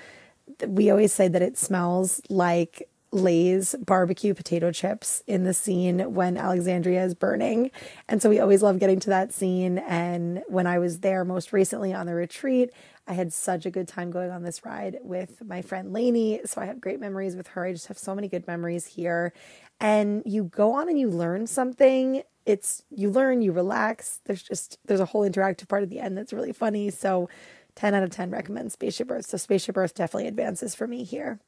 We 0.65 0.91
always 0.91 1.11
say 1.11 1.27
that 1.27 1.41
it 1.41 1.57
smells 1.57 2.21
like 2.29 2.87
Lay's 3.15 3.75
barbecue 3.79 4.33
potato 4.33 4.73
chips 4.73 5.23
in 5.25 5.45
the 5.45 5.53
scene 5.53 6.13
when 6.13 6.35
Alexandria 6.35 7.05
is 7.05 7.15
burning. 7.15 7.71
And 8.09 8.21
so 8.21 8.29
we 8.29 8.39
always 8.39 8.61
love 8.61 8.77
getting 8.77 8.99
to 8.99 9.09
that 9.09 9.33
scene. 9.33 9.77
And 9.77 10.43
when 10.47 10.67
I 10.67 10.79
was 10.79 10.99
there 10.99 11.23
most 11.23 11.53
recently 11.53 11.93
on 11.93 12.07
the 12.07 12.13
retreat, 12.13 12.71
I 13.07 13.13
had 13.13 13.31
such 13.31 13.65
a 13.65 13.71
good 13.71 13.87
time 13.87 14.11
going 14.11 14.31
on 14.31 14.43
this 14.43 14.65
ride 14.65 14.97
with 15.01 15.41
my 15.45 15.61
friend 15.61 15.93
Lainey. 15.93 16.41
So 16.43 16.59
I 16.59 16.65
have 16.65 16.81
great 16.81 16.99
memories 16.99 17.37
with 17.37 17.47
her. 17.49 17.63
I 17.63 17.71
just 17.71 17.87
have 17.87 17.97
so 17.97 18.13
many 18.13 18.27
good 18.27 18.47
memories 18.47 18.85
here. 18.85 19.31
And 19.79 20.21
you 20.25 20.43
go 20.43 20.73
on 20.73 20.89
and 20.89 20.99
you 20.99 21.09
learn 21.09 21.47
something. 21.47 22.21
It's 22.45 22.83
you 22.89 23.09
learn, 23.09 23.41
you 23.41 23.53
relax. 23.53 24.19
There's 24.25 24.43
just 24.43 24.77
there's 24.85 24.99
a 24.99 25.05
whole 25.05 25.27
interactive 25.27 25.69
part 25.69 25.83
at 25.83 25.89
the 25.89 25.99
end 25.99 26.17
that's 26.17 26.33
really 26.33 26.51
funny. 26.51 26.89
So 26.91 27.29
10 27.75 27.93
out 27.93 28.03
of 28.03 28.09
10 28.09 28.29
recommend 28.29 28.73
Spaceship 28.73 29.09
Earth. 29.09 29.27
So 29.27 29.37
Spaceship 29.37 29.77
Earth 29.77 29.93
definitely 29.93 30.27
advances 30.27 30.75
for 30.75 30.85
me 30.85 31.05
here. 31.05 31.39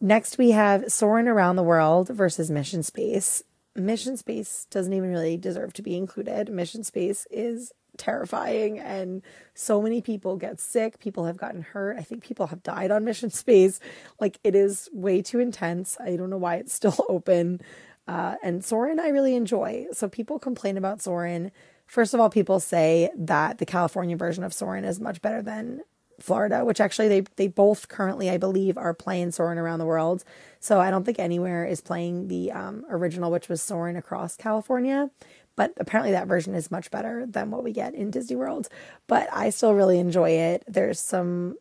Next, 0.00 0.38
we 0.38 0.50
have 0.50 0.92
Soarin' 0.92 1.28
Around 1.28 1.56
the 1.56 1.62
World 1.62 2.08
versus 2.08 2.50
Mission 2.50 2.82
Space. 2.82 3.42
Mission 3.74 4.16
Space 4.16 4.66
doesn't 4.70 4.92
even 4.92 5.10
really 5.10 5.36
deserve 5.36 5.72
to 5.74 5.82
be 5.82 5.96
included. 5.96 6.50
Mission 6.50 6.84
Space 6.84 7.26
is 7.30 7.72
terrifying 7.96 8.78
and 8.78 9.22
so 9.54 9.82
many 9.82 10.00
people 10.00 10.36
get 10.36 10.60
sick. 10.60 10.98
People 10.98 11.24
have 11.24 11.36
gotten 11.36 11.62
hurt. 11.62 11.96
I 11.98 12.02
think 12.02 12.22
people 12.22 12.46
have 12.48 12.62
died 12.62 12.90
on 12.90 13.04
mission 13.04 13.30
space. 13.42 13.80
Like 14.20 14.38
it 14.44 14.54
is 14.54 14.88
way 14.92 15.22
too 15.22 15.40
intense. 15.40 15.96
I 16.00 16.16
don't 16.16 16.30
know 16.30 16.36
why 16.36 16.56
it's 16.56 16.74
still 16.74 16.96
open. 17.08 17.60
Uh, 18.08 18.36
and 18.42 18.64
soarin' 18.64 19.00
i 19.00 19.08
really 19.08 19.34
enjoy. 19.34 19.86
So 19.92 20.08
people 20.08 20.38
complain 20.38 20.76
about 20.76 21.02
soarin' 21.02 21.50
first 21.86 22.14
of 22.14 22.20
all 22.20 22.30
people 22.30 22.60
say 22.60 23.10
that 23.16 23.58
the 23.58 23.66
california 23.66 24.16
version 24.16 24.44
of 24.44 24.52
soarin' 24.52 24.84
is 24.84 25.00
much 25.00 25.20
better 25.22 25.42
than 25.42 25.80
Florida, 26.20 26.64
which 26.64 26.80
actually 26.80 27.08
they 27.08 27.20
they 27.36 27.48
both 27.48 27.88
currently 27.88 28.30
I 28.30 28.36
believe 28.36 28.78
are 28.78 28.94
playing 28.94 29.32
Soarin' 29.32 29.58
around 29.58 29.78
the 29.78 29.86
world. 29.86 30.24
So 30.60 30.80
I 30.80 30.90
don't 30.90 31.04
think 31.04 31.18
anywhere 31.18 31.64
is 31.64 31.80
playing 31.80 32.28
the 32.28 32.52
um, 32.52 32.84
original, 32.90 33.30
which 33.30 33.48
was 33.48 33.62
Soarin' 33.62 33.96
across 33.96 34.36
California. 34.36 35.10
But 35.56 35.72
apparently 35.78 36.12
that 36.12 36.26
version 36.26 36.54
is 36.54 36.70
much 36.70 36.90
better 36.90 37.24
than 37.26 37.50
what 37.50 37.64
we 37.64 37.72
get 37.72 37.94
in 37.94 38.10
Disney 38.10 38.36
World. 38.36 38.68
But 39.06 39.28
I 39.32 39.50
still 39.50 39.72
really 39.72 39.98
enjoy 39.98 40.30
it. 40.30 40.62
There's 40.68 41.00
some 41.00 41.56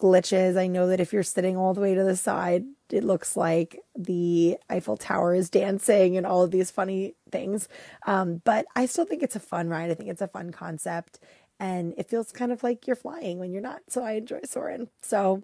glitches. 0.00 0.56
I 0.56 0.66
know 0.66 0.88
that 0.88 1.00
if 1.00 1.12
you're 1.12 1.22
sitting 1.22 1.56
all 1.56 1.74
the 1.74 1.80
way 1.80 1.94
to 1.94 2.02
the 2.02 2.16
side, 2.16 2.64
it 2.90 3.04
looks 3.04 3.36
like 3.36 3.78
the 3.96 4.56
Eiffel 4.68 4.96
Tower 4.96 5.34
is 5.34 5.50
dancing 5.50 6.16
and 6.16 6.26
all 6.26 6.42
of 6.42 6.50
these 6.50 6.70
funny 6.70 7.14
things. 7.30 7.68
Um, 8.06 8.40
but 8.44 8.66
I 8.74 8.86
still 8.86 9.04
think 9.04 9.22
it's 9.22 9.36
a 9.36 9.40
fun 9.40 9.68
ride. 9.68 9.90
I 9.90 9.94
think 9.94 10.08
it's 10.08 10.22
a 10.22 10.26
fun 10.28 10.50
concept 10.50 11.20
and 11.60 11.94
it 11.98 12.08
feels 12.08 12.32
kind 12.32 12.50
of 12.50 12.62
like 12.62 12.86
you're 12.86 12.96
flying 12.96 13.38
when 13.38 13.52
you're 13.52 13.62
not. 13.62 13.82
So 13.88 14.02
I 14.02 14.12
enjoy 14.12 14.40
Soarin'. 14.44 14.88
So 15.02 15.42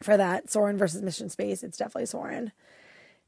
for 0.00 0.16
that, 0.16 0.50
Soarin' 0.50 0.78
versus 0.78 1.02
Mission 1.02 1.28
Space, 1.28 1.62
it's 1.62 1.76
definitely 1.76 2.06
Soarin'. 2.06 2.52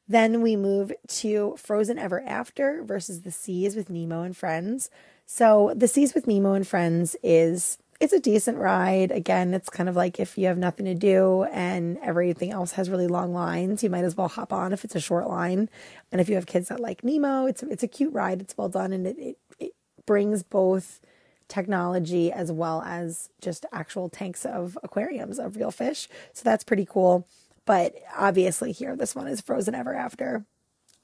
Then 0.08 0.40
we 0.40 0.54
move 0.54 0.92
to 1.08 1.56
Frozen 1.58 1.98
Ever 1.98 2.22
After 2.22 2.84
versus 2.84 3.22
The 3.22 3.32
Seas 3.32 3.74
with 3.74 3.90
Nemo 3.90 4.22
and 4.22 4.36
Friends. 4.36 4.88
So 5.26 5.72
The 5.74 5.88
Seas 5.88 6.14
with 6.14 6.28
Nemo 6.28 6.54
and 6.54 6.66
Friends 6.66 7.16
is 7.24 7.78
it's 7.98 8.12
a 8.12 8.20
decent 8.20 8.58
ride. 8.58 9.10
Again, 9.10 9.52
it's 9.52 9.68
kind 9.68 9.88
of 9.88 9.96
like 9.96 10.20
if 10.20 10.38
you 10.38 10.46
have 10.46 10.58
nothing 10.58 10.86
to 10.86 10.94
do 10.94 11.44
and 11.44 11.98
everything 12.02 12.52
else 12.52 12.72
has 12.72 12.90
really 12.90 13.08
long 13.08 13.32
lines, 13.32 13.82
you 13.82 13.90
might 13.90 14.04
as 14.04 14.16
well 14.16 14.28
hop 14.28 14.52
on 14.52 14.72
if 14.72 14.84
it's 14.84 14.94
a 14.94 15.00
short 15.00 15.26
line. 15.26 15.68
And 16.12 16.20
if 16.20 16.28
you 16.28 16.36
have 16.36 16.46
kids 16.46 16.68
that 16.68 16.78
like 16.78 17.02
Nemo, 17.02 17.46
it's 17.46 17.64
it's 17.64 17.82
a 17.82 17.88
cute 17.88 18.12
ride. 18.12 18.40
It's 18.40 18.56
well 18.56 18.68
done 18.68 18.92
and 18.92 19.08
it, 19.08 19.18
it, 19.18 19.38
it 19.58 19.72
brings 20.04 20.44
both 20.44 21.00
technology 21.48 22.32
as 22.32 22.50
well 22.50 22.82
as 22.82 23.30
just 23.40 23.66
actual 23.72 24.08
tanks 24.08 24.44
of 24.44 24.78
aquariums 24.82 25.38
of 25.38 25.56
real 25.56 25.70
fish. 25.70 26.08
So 26.32 26.42
that's 26.44 26.64
pretty 26.64 26.86
cool. 26.86 27.26
But 27.64 27.94
obviously, 28.16 28.72
here, 28.72 28.96
this 28.96 29.14
one 29.14 29.26
is 29.26 29.40
Frozen 29.40 29.74
Ever 29.74 29.94
After. 29.94 30.44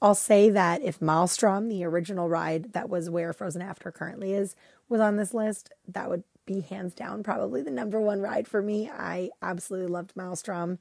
I'll 0.01 0.15
say 0.15 0.49
that 0.49 0.81
if 0.81 1.01
Maelstrom, 1.01 1.69
the 1.69 1.85
original 1.85 2.27
ride 2.27 2.73
that 2.73 2.89
was 2.89 3.09
where 3.09 3.31
Frozen 3.31 3.61
After 3.61 3.91
currently 3.91 4.33
is, 4.33 4.55
was 4.89 4.99
on 4.99 5.17
this 5.17 5.33
list, 5.33 5.71
that 5.87 6.09
would 6.09 6.23
be 6.45 6.61
hands 6.61 6.93
down 6.93 7.23
probably 7.23 7.61
the 7.61 7.71
number 7.71 7.99
one 7.99 8.21
ride 8.21 8.47
for 8.47 8.61
me. 8.61 8.89
I 8.89 9.29
absolutely 9.41 9.87
loved 9.87 10.13
Maelstrom 10.15 10.77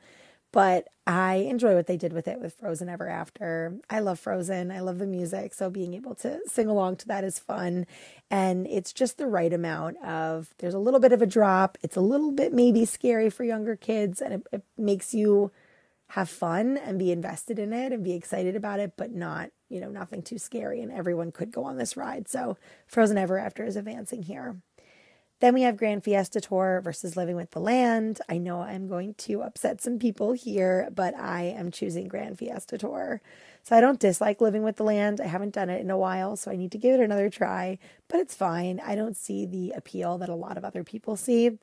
but 0.53 0.89
I 1.07 1.35
enjoy 1.35 1.75
what 1.75 1.87
they 1.87 1.97
did 1.97 2.13
with 2.13 2.29
it 2.29 2.41
with 2.41 2.55
Frozen 2.55 2.89
Ever 2.89 3.09
After. 3.09 3.79
I 3.91 4.01
love 4.01 4.21
Frozen. 4.21 4.71
I 4.71 4.81
love 4.81 4.99
the 4.99 5.07
music. 5.07 5.55
So 5.55 5.69
being 5.69 5.95
able 5.95 6.15
to 6.17 6.41
sing 6.47 6.69
along 6.69 6.97
to 6.97 7.09
that 7.09 7.25
is 7.25 7.39
fun. 7.39 7.87
And 8.31 8.67
it's 8.69 8.93
just 8.93 9.19
the 9.19 9.27
right 9.27 9.53
amount 9.53 9.97
of 10.05 10.55
there's 10.59 10.75
a 10.75 10.79
little 10.79 11.01
bit 11.01 11.13
of 11.13 11.21
a 11.23 11.27
drop. 11.27 11.77
It's 11.83 11.97
a 11.97 12.01
little 12.01 12.31
bit 12.31 12.53
maybe 12.53 12.85
scary 12.85 13.31
for 13.31 13.45
younger 13.45 13.75
kids 13.75 14.21
and 14.21 14.35
it, 14.35 14.47
it 14.53 14.63
makes 14.79 15.13
you 15.13 15.51
have 16.09 16.29
fun 16.29 16.77
and 16.77 16.99
be 16.99 17.11
invested 17.11 17.59
in 17.59 17.73
it 17.73 17.91
and 17.91 18.05
be 18.05 18.13
excited 18.13 18.55
about 18.55 18.79
it, 18.79 18.93
but 18.97 19.13
not, 19.13 19.51
you 19.71 19.81
know, 19.81 19.89
nothing 19.89 20.23
too 20.23 20.39
scary. 20.39 20.83
And 20.83 20.93
everyone 20.93 21.33
could 21.33 21.51
go 21.51 21.65
on 21.65 21.79
this 21.79 21.97
ride. 21.97 22.29
So 22.29 22.59
Frozen 22.87 23.17
Ever 23.17 23.39
After 23.39 23.65
is 23.65 23.77
advancing 23.77 24.23
here. 24.23 24.57
Then 25.43 25.55
we 25.55 25.63
have 25.63 25.77
Grand 25.77 26.05
Fiesta 26.05 26.41
Tour 26.41 26.81
versus 26.85 27.17
Living 27.17 27.35
with 27.35 27.51
the 27.51 27.59
Land. 27.59 28.21
I 28.29 28.39
know 28.39 28.61
I'm 28.61 28.87
going 28.87 29.15
to 29.15 29.43
upset 29.43 29.81
some 29.83 29.99
people 29.99 30.35
here, 30.35 30.89
but 30.95 31.17
I 31.17 31.43
am 31.43 31.73
choosing 31.73 32.07
Grand 32.07 32.39
Fiesta 32.39 32.79
Tour. 32.79 33.21
So 33.65 33.75
I 33.75 33.81
don't 33.81 33.99
dislike 33.99 34.41
Living 34.41 34.63
with 34.63 34.77
the 34.77 34.85
Land. 34.85 35.21
I 35.21 35.27
haven't 35.27 35.53
done 35.53 35.69
it 35.69 35.81
in 35.81 35.91
a 35.91 35.99
while, 35.99 36.37
so 36.37 36.53
I 36.53 36.55
need 36.55 36.71
to 36.71 36.79
give 36.79 36.95
it 36.95 37.03
another 37.03 37.29
try, 37.29 37.81
but 38.07 38.21
it's 38.21 38.37
fine. 38.37 38.81
I 38.87 38.95
don't 38.95 39.17
see 39.17 39.45
the 39.45 39.73
appeal 39.77 40.17
that 40.19 40.29
a 40.29 40.37
lot 40.37 40.57
of 40.57 40.65
other 40.65 40.85
people 40.85 41.17
see. 41.17 41.59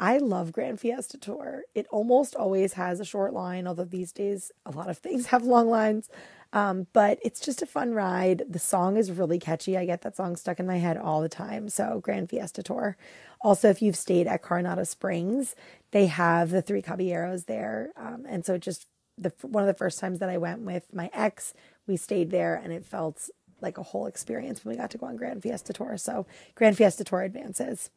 I 0.00 0.18
love 0.18 0.50
Grand 0.50 0.80
Fiesta 0.80 1.16
Tour. 1.16 1.62
It 1.72 1.86
almost 1.90 2.34
always 2.34 2.72
has 2.72 2.98
a 2.98 3.04
short 3.04 3.32
line, 3.32 3.68
although 3.68 3.84
these 3.84 4.10
days 4.10 4.50
a 4.66 4.72
lot 4.72 4.90
of 4.90 4.98
things 4.98 5.26
have 5.28 5.44
long 5.44 5.68
lines. 5.68 6.08
Um, 6.52 6.86
but 6.92 7.18
it's 7.22 7.40
just 7.40 7.62
a 7.62 7.66
fun 7.66 7.94
ride. 7.94 8.42
The 8.48 8.58
song 8.58 8.96
is 8.96 9.12
really 9.12 9.38
catchy. 9.38 9.76
I 9.76 9.84
get 9.84 10.02
that 10.02 10.16
song 10.16 10.36
stuck 10.36 10.58
in 10.58 10.66
my 10.66 10.78
head 10.78 10.96
all 10.96 11.20
the 11.20 11.28
time. 11.28 11.68
So, 11.68 12.00
Grand 12.02 12.28
Fiesta 12.28 12.62
Tour. 12.62 12.96
Also, 13.40 13.68
if 13.70 13.80
you've 13.80 13.96
stayed 13.96 14.26
at 14.26 14.42
Coronado 14.42 14.84
Springs, 14.84 15.54
they 15.92 16.06
have 16.06 16.50
the 16.50 16.62
Three 16.62 16.82
Caballeros 16.82 17.44
there. 17.44 17.90
Um, 17.96 18.24
and 18.28 18.44
so, 18.44 18.58
just 18.58 18.86
the 19.16 19.32
one 19.42 19.62
of 19.62 19.68
the 19.68 19.74
first 19.74 20.00
times 20.00 20.18
that 20.18 20.28
I 20.28 20.38
went 20.38 20.62
with 20.62 20.92
my 20.92 21.10
ex, 21.12 21.54
we 21.86 21.96
stayed 21.96 22.30
there 22.30 22.56
and 22.56 22.72
it 22.72 22.84
felt 22.84 23.28
like 23.60 23.78
a 23.78 23.82
whole 23.82 24.06
experience 24.06 24.64
when 24.64 24.74
we 24.74 24.80
got 24.80 24.90
to 24.90 24.98
go 24.98 25.06
on 25.06 25.16
Grand 25.16 25.42
Fiesta 25.42 25.72
Tour. 25.72 25.96
So, 25.98 26.26
Grand 26.56 26.76
Fiesta 26.76 27.04
Tour 27.04 27.22
advances. 27.22 27.90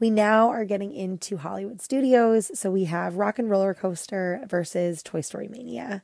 We 0.00 0.10
now 0.10 0.48
are 0.48 0.64
getting 0.64 0.92
into 0.92 1.36
Hollywood 1.36 1.80
Studios. 1.80 2.50
So 2.58 2.70
we 2.70 2.84
have 2.84 3.16
Rock 3.16 3.38
and 3.38 3.48
Roller 3.48 3.74
Coaster 3.74 4.44
versus 4.48 5.02
Toy 5.04 5.20
Story 5.20 5.46
Mania. 5.46 6.02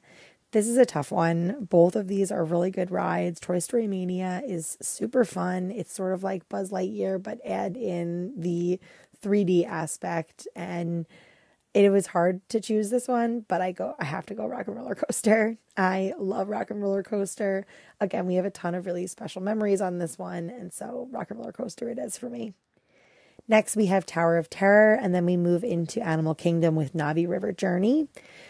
This 0.53 0.67
is 0.67 0.77
a 0.79 0.87
tough 0.87 1.13
one. 1.13 1.69
Both 1.71 1.95
of 1.95 2.09
these 2.09 2.33
are 2.33 2.45
really 2.45 2.71
good 2.73 2.91
rides. 2.91 3.39
Toy 3.39 3.61
Story 3.61 3.87
Mania 3.87 4.43
is 4.45 4.77
super 4.83 5.25
fun. 5.25 5.71
It's 5.71 5.93
sort 5.93 6.13
of 6.13 6.25
like 6.25 6.49
Buzz 6.49 6.71
Lightyear, 6.71 7.23
but 7.23 7.39
add 7.45 7.77
in 7.77 8.35
the 8.37 8.81
3D 9.23 9.65
aspect. 9.65 10.49
And 10.57 11.07
it 11.73 11.91
was 11.91 12.09
hard 12.09 12.47
to 12.49 12.61
choose 12.61 12.91
this 12.91 13.07
one, 13.07 13.45
but 13.47 13.61
I 13.61 13.71
go 13.71 13.95
I 14.01 14.05
have 14.05 14.27
to 14.27 14.35
go 14.35 14.45
Rock 14.47 14.67
and 14.67 14.77
Roller 14.77 14.97
Coaster. 14.97 15.57
I 15.77 16.15
love 16.19 16.49
Rock 16.49 16.71
and 16.71 16.83
Roller 16.83 17.05
Coaster. 17.05 17.65
Again, 18.01 18.27
we 18.27 18.35
have 18.35 18.45
a 18.45 18.51
ton 18.51 18.75
of 18.75 18.87
really 18.87 19.07
special 19.07 19.41
memories 19.43 19.81
on 19.81 19.99
this 19.99 20.19
one, 20.19 20.51
and 20.51 20.73
so 20.73 21.09
Rock 21.13 21.31
and 21.31 21.39
Roller 21.39 21.53
Coaster 21.53 21.89
it 21.89 21.99
is 21.99 22.19
for 22.19 22.29
me. 22.29 22.55
Next, 23.51 23.75
we 23.75 23.87
have 23.87 24.07
Tower 24.07 24.37
of 24.37 24.49
Terror, 24.49 24.95
and 24.95 25.13
then 25.13 25.27
we 25.27 25.37
move 25.37 25.65
into 25.65 26.01
Animal 26.01 26.37
Kingdom 26.37 26.77
with 26.77 26.95
Na'vi 26.95 27.29
River 27.29 27.51
Journey. 27.51 28.07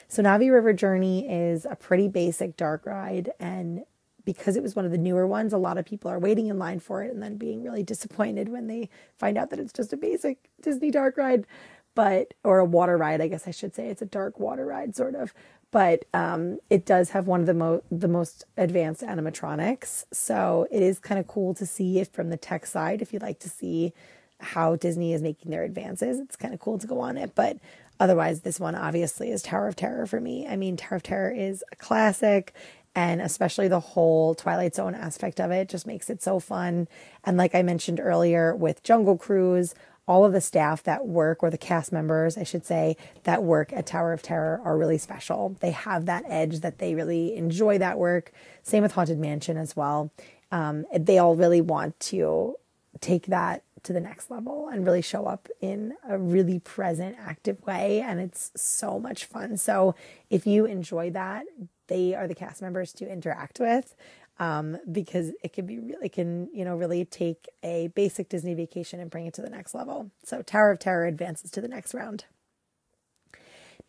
So, 0.09 0.23
Na'vi 0.23 0.53
River 0.53 0.75
Journey 0.75 1.27
is 1.27 1.65
a 1.65 1.75
pretty 1.75 2.07
basic 2.07 2.55
dark 2.55 2.85
ride, 2.85 3.31
and 3.41 3.85
because 4.27 4.57
it 4.57 4.63
was 4.63 4.77
one 4.77 4.85
of 4.85 4.91
the 4.91 4.99
newer 4.99 5.27
ones, 5.27 5.55
a 5.55 5.59
lot 5.59 5.79
of 5.79 5.87
people 5.87 6.11
are 6.11 6.19
waiting 6.19 6.49
in 6.49 6.59
line 6.59 6.81
for 6.81 7.03
it 7.03 7.11
and 7.11 7.23
then 7.23 7.39
being 7.39 7.63
really 7.63 7.83
disappointed 7.83 8.51
when 8.51 8.67
they 8.67 8.91
find 9.17 9.39
out 9.39 9.49
that 9.49 9.59
it's 9.59 9.73
just 9.73 9.95
a 9.95 9.97
basic 9.97 10.37
Disney 10.61 10.91
dark 10.91 11.17
ride, 11.17 11.47
but 11.95 12.35
or 12.45 12.59
a 12.59 12.65
water 12.67 12.99
ride, 12.99 13.23
I 13.23 13.29
guess 13.29 13.49
I 13.49 13.53
should 13.53 13.75
say. 13.75 13.89
It's 13.89 14.03
a 14.03 14.07
dark 14.07 14.39
water 14.39 14.67
ride, 14.67 14.95
sort 14.95 15.15
of 15.15 15.33
but 15.71 16.05
um, 16.13 16.59
it 16.69 16.85
does 16.85 17.11
have 17.11 17.29
one 17.29 17.41
of 17.41 17.47
the 17.47 17.55
most 17.55 17.85
the 17.91 18.09
most 18.09 18.45
advanced 18.57 19.03
animatronics. 19.03 20.05
So 20.13 20.67
it 20.71 20.83
is 20.83 20.99
kind 20.99 21.19
of 21.19 21.27
cool 21.27 21.55
to 21.55 21.65
see 21.65 22.01
it 22.01 22.13
from 22.13 22.29
the 22.29 22.37
tech 22.37 22.67
side. 22.67 23.01
If 23.01 23.13
you'd 23.15 23.23
like 23.23 23.39
to 23.39 23.49
see 23.49 23.95
how 24.41 24.77
Disney 24.77 25.13
is 25.13 25.23
making 25.23 25.51
their 25.51 25.65
advances. 25.65 26.19
It's 26.19 26.37
kind 26.37 26.55
of 26.55 26.61
cool 26.61 26.79
to 26.79 26.87
go 26.87 27.01
on 27.01 27.17
it, 27.17 27.35
but 27.35 27.59
otherwise, 27.99 28.41
this 28.41 28.59
one 28.59 28.75
obviously 28.75 29.31
is 29.31 29.43
Tower 29.43 29.69
of 29.69 29.77
Terror 29.77 30.07
for 30.07 30.21
me. 30.21 30.47
I 30.47 30.57
mean, 30.57 30.77
Tower 30.77 30.97
of 30.97 31.03
Terror 31.03 31.31
is 31.31 31.63
a 31.73 31.77
classic, 31.77 32.55
and 32.95 33.21
especially 33.21 33.69
the 33.69 33.81
whole 33.81 34.35
Twilight 34.35 34.75
Zone 34.75 34.95
aspect 34.95 35.41
of 35.41 35.51
it 35.51 35.69
just 35.69 35.87
makes 35.87 36.11
it 36.11 36.23
so 36.23 36.41
fun. 36.41 36.89
And 37.25 37.37
like 37.37 37.55
I 37.55 37.63
mentioned 37.63 38.01
earlier 38.01 38.55
with 38.55 38.83
Jungle 38.83 39.17
Cruise, 39.17 39.75
all 40.09 40.25
of 40.25 40.33
the 40.33 40.41
staff 40.41 40.83
that 40.83 41.07
work, 41.07 41.41
or 41.41 41.51
the 41.51 41.59
cast 41.59 41.93
members, 41.93 42.37
I 42.37 42.43
should 42.43 42.67
say, 42.67 42.97
that 43.23 43.45
work 43.45 43.73
at 43.73 43.87
Tower 43.87 44.13
of 44.13 44.23
Terror 44.23 44.61
are 44.65 44.77
really 44.77 44.99
special. 44.99 45.57
They 45.61 45.71
have 45.71 46.07
that 46.07 46.25
edge 46.27 46.61
that 46.61 46.79
they 46.79 46.97
really 46.97 47.37
enjoy 47.37 47.79
that 47.79 47.97
work. 47.97 48.33
Same 48.65 48.83
with 48.83 48.93
Haunted 48.93 49.21
Mansion 49.21 49.57
as 49.57 49.77
well. 49.77 50.11
Um, 50.51 50.85
they 50.93 51.19
all 51.19 51.37
really 51.37 51.61
want 51.61 52.01
to 52.01 52.57
take 53.01 53.27
that 53.27 53.63
to 53.85 53.93
the 53.93 54.01
next 54.01 54.31
level 54.31 54.69
and 54.69 54.85
really 54.85 55.03
show 55.03 55.27
up 55.27 55.49
in 55.61 55.95
a 56.09 56.19
really 56.19 56.59
present, 56.59 57.17
active 57.19 57.61
way. 57.67 58.01
And 58.01 58.21
it's 58.21 58.51
so 58.57 58.99
much 58.99 59.25
fun. 59.25 59.57
So 59.57 59.95
if 60.29 60.47
you 60.47 60.67
enjoy 60.67 61.11
that, 61.11 61.45
they 61.89 62.15
are 62.15 62.29
the 62.29 62.35
cast 62.35 62.63
members 62.63 62.93
to 62.95 63.11
interact 63.11 63.61
with. 63.61 63.95
Um, 64.39 64.79
because 64.91 65.33
it 65.45 65.53
can 65.53 65.67
be 65.67 65.79
really 65.79 66.09
can 66.09 66.49
you 66.55 66.65
know 66.65 66.75
really 66.75 67.05
take 67.05 67.47
a 67.63 67.89
basic 67.89 68.31
Disney 68.31 68.55
vacation 68.55 68.99
and 68.99 69.11
bring 69.11 69.27
it 69.27 69.35
to 69.35 69.43
the 69.43 69.51
next 69.51 69.75
level. 69.75 70.11
So 70.25 70.41
Tower 70.41 70.71
of 70.71 70.79
Terror 70.79 71.05
advances 71.05 71.51
to 71.51 71.61
the 71.61 71.69
next 71.69 71.93
round. 71.93 72.25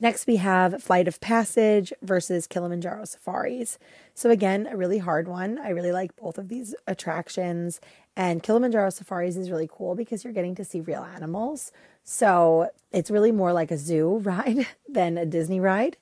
Next, 0.02 0.26
we 0.26 0.38
have 0.38 0.82
Flight 0.82 1.08
of 1.08 1.22
Passage 1.22 1.94
versus 2.02 2.48
Kilimanjaro 2.48 3.06
Safaris. 3.06 3.78
So, 4.16 4.32
again, 4.32 4.66
a 4.66 4.76
really 4.76 4.98
hard 4.98 5.28
one. 5.28 5.60
I 5.60 5.70
really 5.70 5.92
like 5.92 6.16
both 6.16 6.40
of 6.40 6.48
these 6.48 6.74
attractions. 6.88 7.80
And 8.16 8.42
Kilimanjaro 8.42 8.90
Safaris 8.90 9.38
is 9.38 9.52
really 9.52 9.70
cool 9.72 9.94
because 9.94 10.24
you're 10.24 10.34
getting 10.34 10.56
to 10.56 10.66
see 10.66 10.82
real 10.82 11.04
animals. 11.04 11.72
So, 12.04 12.72
it's 12.92 13.12
really 13.12 13.32
more 13.32 13.54
like 13.54 13.70
a 13.70 13.78
zoo 13.78 14.18
ride 14.24 14.66
than 14.90 15.20
a 15.20 15.26
Disney 15.26 15.60
ride. 15.60 15.98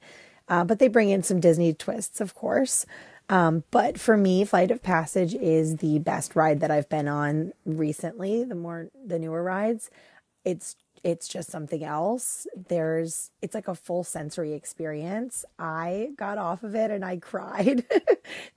Uh, 0.47 0.63
but 0.63 0.79
they 0.79 0.87
bring 0.87 1.09
in 1.09 1.21
some 1.21 1.41
Disney 1.41 1.73
twists, 1.73 2.21
of 2.21 2.33
course. 2.33 2.85
Um, 3.27 3.65
but 3.69 3.99
for 3.99 4.15
me, 4.15 4.45
Flight 4.45 4.71
of 4.71 4.81
Passage 4.81 5.35
is 5.35 5.77
the 5.77 5.99
best 5.99 6.37
ride 6.37 6.61
that 6.61 6.71
I've 6.71 6.87
been 6.87 7.09
on 7.09 7.51
recently. 7.65 8.45
The 8.45 8.55
more 8.55 8.87
the 9.05 9.19
newer 9.19 9.43
rides, 9.43 9.91
it's 10.45 10.77
it's 11.03 11.27
just 11.27 11.49
something 11.49 11.83
else. 11.83 12.47
There's, 12.67 13.31
it's 13.41 13.55
like 13.55 13.67
a 13.67 13.75
full 13.75 14.03
sensory 14.03 14.53
experience. 14.53 15.45
I 15.57 16.11
got 16.17 16.37
off 16.37 16.63
of 16.63 16.75
it 16.75 16.91
and 16.91 17.03
I 17.03 17.17
cried 17.21 17.85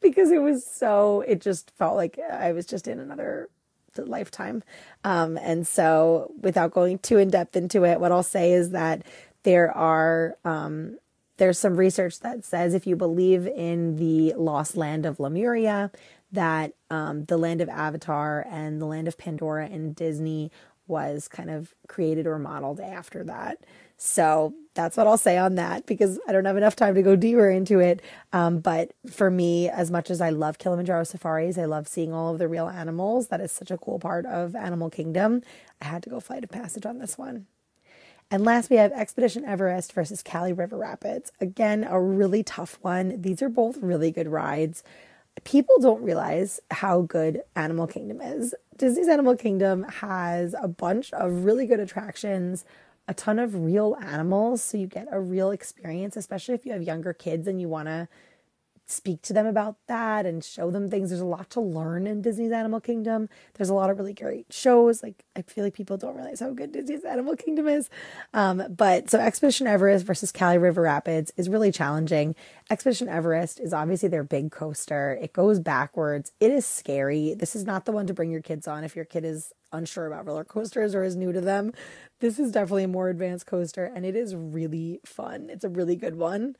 because 0.00 0.30
it 0.30 0.42
was 0.42 0.66
so, 0.66 1.22
it 1.22 1.40
just 1.40 1.70
felt 1.76 1.96
like 1.96 2.18
I 2.18 2.52
was 2.52 2.66
just 2.66 2.88
in 2.88 2.98
another 2.98 3.48
lifetime. 3.96 4.62
Um, 5.04 5.36
and 5.36 5.66
so 5.66 6.32
without 6.40 6.72
going 6.72 6.98
too 6.98 7.18
in 7.18 7.28
depth 7.28 7.56
into 7.56 7.84
it, 7.84 8.00
what 8.00 8.12
I'll 8.12 8.22
say 8.22 8.52
is 8.52 8.70
that 8.70 9.02
there 9.42 9.70
are, 9.70 10.36
um, 10.44 10.98
there's 11.36 11.58
some 11.58 11.76
research 11.76 12.20
that 12.20 12.44
says 12.44 12.74
if 12.74 12.86
you 12.86 12.94
believe 12.94 13.46
in 13.46 13.96
the 13.96 14.34
lost 14.34 14.76
land 14.76 15.06
of 15.06 15.18
Lemuria, 15.18 15.90
that 16.30 16.72
um, 16.90 17.24
the 17.24 17.36
land 17.36 17.60
of 17.60 17.68
Avatar 17.68 18.46
and 18.50 18.80
the 18.80 18.86
land 18.86 19.06
of 19.06 19.18
Pandora 19.18 19.66
and 19.66 19.94
Disney 19.94 20.50
was 20.92 21.26
kind 21.26 21.50
of 21.50 21.74
created 21.88 22.26
or 22.26 22.38
modeled 22.38 22.78
after 22.78 23.24
that. 23.24 23.58
So 23.96 24.54
that's 24.74 24.96
what 24.96 25.06
I'll 25.06 25.16
say 25.16 25.38
on 25.38 25.54
that 25.56 25.86
because 25.86 26.18
I 26.28 26.32
don't 26.32 26.44
have 26.44 26.56
enough 26.56 26.76
time 26.76 26.94
to 26.96 27.02
go 27.02 27.16
deeper 27.16 27.48
into 27.48 27.78
it. 27.78 28.02
Um, 28.32 28.58
but 28.58 28.92
for 29.10 29.30
me, 29.30 29.68
as 29.68 29.90
much 29.90 30.10
as 30.10 30.20
I 30.20 30.30
love 30.30 30.58
Kilimanjaro 30.58 31.04
safaris, 31.04 31.56
I 31.56 31.64
love 31.64 31.88
seeing 31.88 32.12
all 32.12 32.32
of 32.32 32.38
the 32.38 32.48
real 32.48 32.68
animals. 32.68 33.28
That 33.28 33.40
is 33.40 33.52
such 33.52 33.70
a 33.70 33.78
cool 33.78 33.98
part 33.98 34.26
of 34.26 34.54
Animal 34.54 34.90
Kingdom. 34.90 35.42
I 35.80 35.86
had 35.86 36.02
to 36.02 36.10
go 36.10 36.20
Flight 36.20 36.44
of 36.44 36.50
Passage 36.50 36.84
on 36.84 36.98
this 36.98 37.16
one. 37.16 37.46
And 38.30 38.44
last, 38.44 38.70
we 38.70 38.76
have 38.76 38.92
Expedition 38.92 39.44
Everest 39.44 39.92
versus 39.92 40.22
Kali 40.22 40.52
River 40.52 40.76
Rapids. 40.76 41.30
Again, 41.40 41.84
a 41.88 42.00
really 42.00 42.42
tough 42.42 42.78
one. 42.82 43.20
These 43.20 43.42
are 43.42 43.50
both 43.50 43.76
really 43.78 44.10
good 44.10 44.28
rides 44.28 44.82
people 45.44 45.76
don't 45.80 46.02
realize 46.02 46.60
how 46.70 47.02
good 47.02 47.42
Animal 47.56 47.86
Kingdom 47.86 48.20
is. 48.20 48.54
Disney's 48.76 49.08
Animal 49.08 49.36
Kingdom 49.36 49.84
has 49.84 50.54
a 50.60 50.68
bunch 50.68 51.12
of 51.12 51.44
really 51.44 51.66
good 51.66 51.80
attractions, 51.80 52.64
a 53.08 53.14
ton 53.14 53.38
of 53.38 53.54
real 53.54 53.96
animals, 54.00 54.62
so 54.62 54.78
you 54.78 54.86
get 54.86 55.08
a 55.10 55.20
real 55.20 55.50
experience, 55.50 56.16
especially 56.16 56.54
if 56.54 56.64
you 56.64 56.72
have 56.72 56.82
younger 56.82 57.12
kids 57.12 57.46
and 57.46 57.60
you 57.60 57.68
want 57.68 57.88
to 57.88 58.08
speak 58.86 59.22
to 59.22 59.32
them 59.32 59.46
about 59.46 59.76
that 59.86 60.26
and 60.26 60.44
show 60.44 60.70
them 60.70 60.90
things. 60.90 61.10
There's 61.10 61.20
a 61.20 61.26
lot 61.26 61.50
to 61.50 61.60
learn 61.60 62.06
in 62.06 62.22
Disney's 62.22 62.52
Animal 62.52 62.80
Kingdom. 62.80 63.28
There's 63.54 63.70
a 63.70 63.74
lot 63.74 63.90
of 63.90 63.98
really 63.98 64.12
great 64.12 64.46
shows. 64.52 65.02
Like 65.02 65.24
I 65.36 65.42
feel 65.42 65.64
like 65.64 65.74
people 65.74 65.96
don't 65.96 66.16
realize 66.16 66.40
how 66.40 66.50
good 66.50 66.72
Disney's 66.72 67.04
Animal 67.04 67.36
Kingdom 67.36 67.68
is. 67.68 67.88
Um, 68.34 68.62
but 68.68 69.10
so 69.10 69.18
Expedition 69.18 69.66
Everest 69.66 70.04
versus 70.04 70.32
Kali 70.32 70.58
River 70.58 70.82
Rapids 70.82 71.32
is 71.36 71.48
really 71.48 71.72
challenging. 71.72 72.34
Expedition 72.70 73.08
Everest 73.08 73.60
is 73.60 73.72
obviously 73.72 74.08
their 74.08 74.24
big 74.24 74.50
coaster. 74.50 75.18
It 75.20 75.32
goes 75.32 75.60
backwards. 75.60 76.32
It 76.40 76.50
is 76.50 76.66
scary. 76.66 77.34
This 77.34 77.56
is 77.56 77.64
not 77.64 77.84
the 77.84 77.92
one 77.92 78.06
to 78.06 78.14
bring 78.14 78.30
your 78.30 78.42
kids 78.42 78.68
on 78.68 78.84
if 78.84 78.96
your 78.96 79.04
kid 79.04 79.24
is 79.24 79.52
unsure 79.72 80.06
about 80.06 80.26
roller 80.26 80.44
coasters 80.44 80.94
or 80.94 81.02
is 81.02 81.16
new 81.16 81.32
to 81.32 81.40
them. 81.40 81.72
This 82.20 82.38
is 82.38 82.52
definitely 82.52 82.84
a 82.84 82.88
more 82.88 83.08
advanced 83.08 83.46
coaster 83.46 83.84
and 83.84 84.04
it 84.04 84.14
is 84.14 84.34
really 84.36 85.00
fun. 85.04 85.48
It's 85.50 85.64
a 85.64 85.68
really 85.68 85.96
good 85.96 86.16
one. 86.16 86.56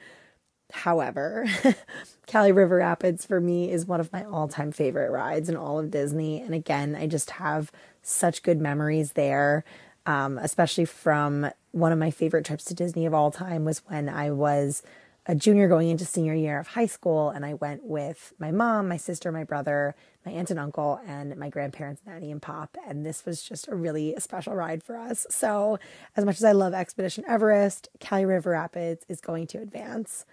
However, 0.72 1.46
Kali 2.26 2.50
River 2.50 2.76
Rapids 2.76 3.26
for 3.26 3.40
me 3.40 3.70
is 3.70 3.86
one 3.86 4.00
of 4.00 4.12
my 4.12 4.24
all 4.24 4.48
time 4.48 4.72
favorite 4.72 5.10
rides 5.10 5.48
in 5.48 5.56
all 5.56 5.78
of 5.78 5.90
Disney. 5.90 6.40
And 6.40 6.54
again, 6.54 6.96
I 6.96 7.06
just 7.06 7.32
have 7.32 7.70
such 8.02 8.42
good 8.42 8.60
memories 8.60 9.12
there, 9.12 9.64
um, 10.06 10.38
especially 10.38 10.86
from 10.86 11.50
one 11.72 11.92
of 11.92 11.98
my 11.98 12.10
favorite 12.10 12.46
trips 12.46 12.64
to 12.64 12.74
Disney 12.74 13.06
of 13.06 13.14
all 13.14 13.30
time 13.30 13.64
was 13.64 13.82
when 13.86 14.08
I 14.08 14.30
was 14.30 14.82
a 15.26 15.34
junior 15.34 15.68
going 15.68 15.88
into 15.88 16.04
senior 16.04 16.34
year 16.34 16.58
of 16.58 16.68
high 16.68 16.86
school. 16.86 17.30
And 17.30 17.44
I 17.44 17.54
went 17.54 17.84
with 17.84 18.32
my 18.38 18.50
mom, 18.50 18.88
my 18.88 18.96
sister, 18.96 19.30
my 19.30 19.44
brother, 19.44 19.94
my 20.26 20.32
aunt 20.32 20.50
and 20.50 20.58
uncle, 20.58 21.00
and 21.06 21.36
my 21.36 21.48
grandparents, 21.48 22.02
Nanny 22.06 22.32
and 22.32 22.42
Pop. 22.42 22.76
And 22.86 23.04
this 23.06 23.24
was 23.24 23.42
just 23.42 23.68
a 23.68 23.74
really 23.74 24.14
special 24.18 24.54
ride 24.54 24.82
for 24.82 24.96
us. 24.96 25.26
So, 25.30 25.78
as 26.16 26.24
much 26.24 26.36
as 26.36 26.44
I 26.44 26.52
love 26.52 26.74
Expedition 26.74 27.24
Everest, 27.28 27.88
Kali 28.00 28.24
River 28.24 28.50
Rapids 28.50 29.04
is 29.08 29.20
going 29.20 29.46
to 29.48 29.58
advance. 29.58 30.24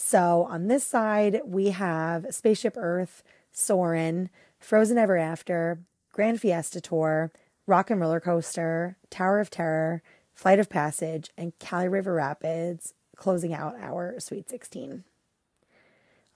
So 0.00 0.46
on 0.48 0.68
this 0.68 0.86
side, 0.86 1.40
we 1.44 1.70
have 1.70 2.26
Spaceship 2.30 2.74
Earth, 2.76 3.24
Soarin', 3.50 4.30
Frozen 4.60 4.96
Ever 4.96 5.16
After, 5.18 5.80
Grand 6.12 6.40
Fiesta 6.40 6.80
Tour, 6.80 7.32
Rock 7.66 7.90
and 7.90 8.00
Roller 8.00 8.20
Coaster, 8.20 8.96
Tower 9.10 9.40
of 9.40 9.50
Terror, 9.50 10.00
Flight 10.32 10.60
of 10.60 10.70
Passage, 10.70 11.30
and 11.36 11.52
Kali 11.58 11.88
River 11.88 12.14
Rapids, 12.14 12.94
closing 13.16 13.52
out 13.52 13.74
our 13.80 14.20
Sweet 14.20 14.48
16. 14.48 15.02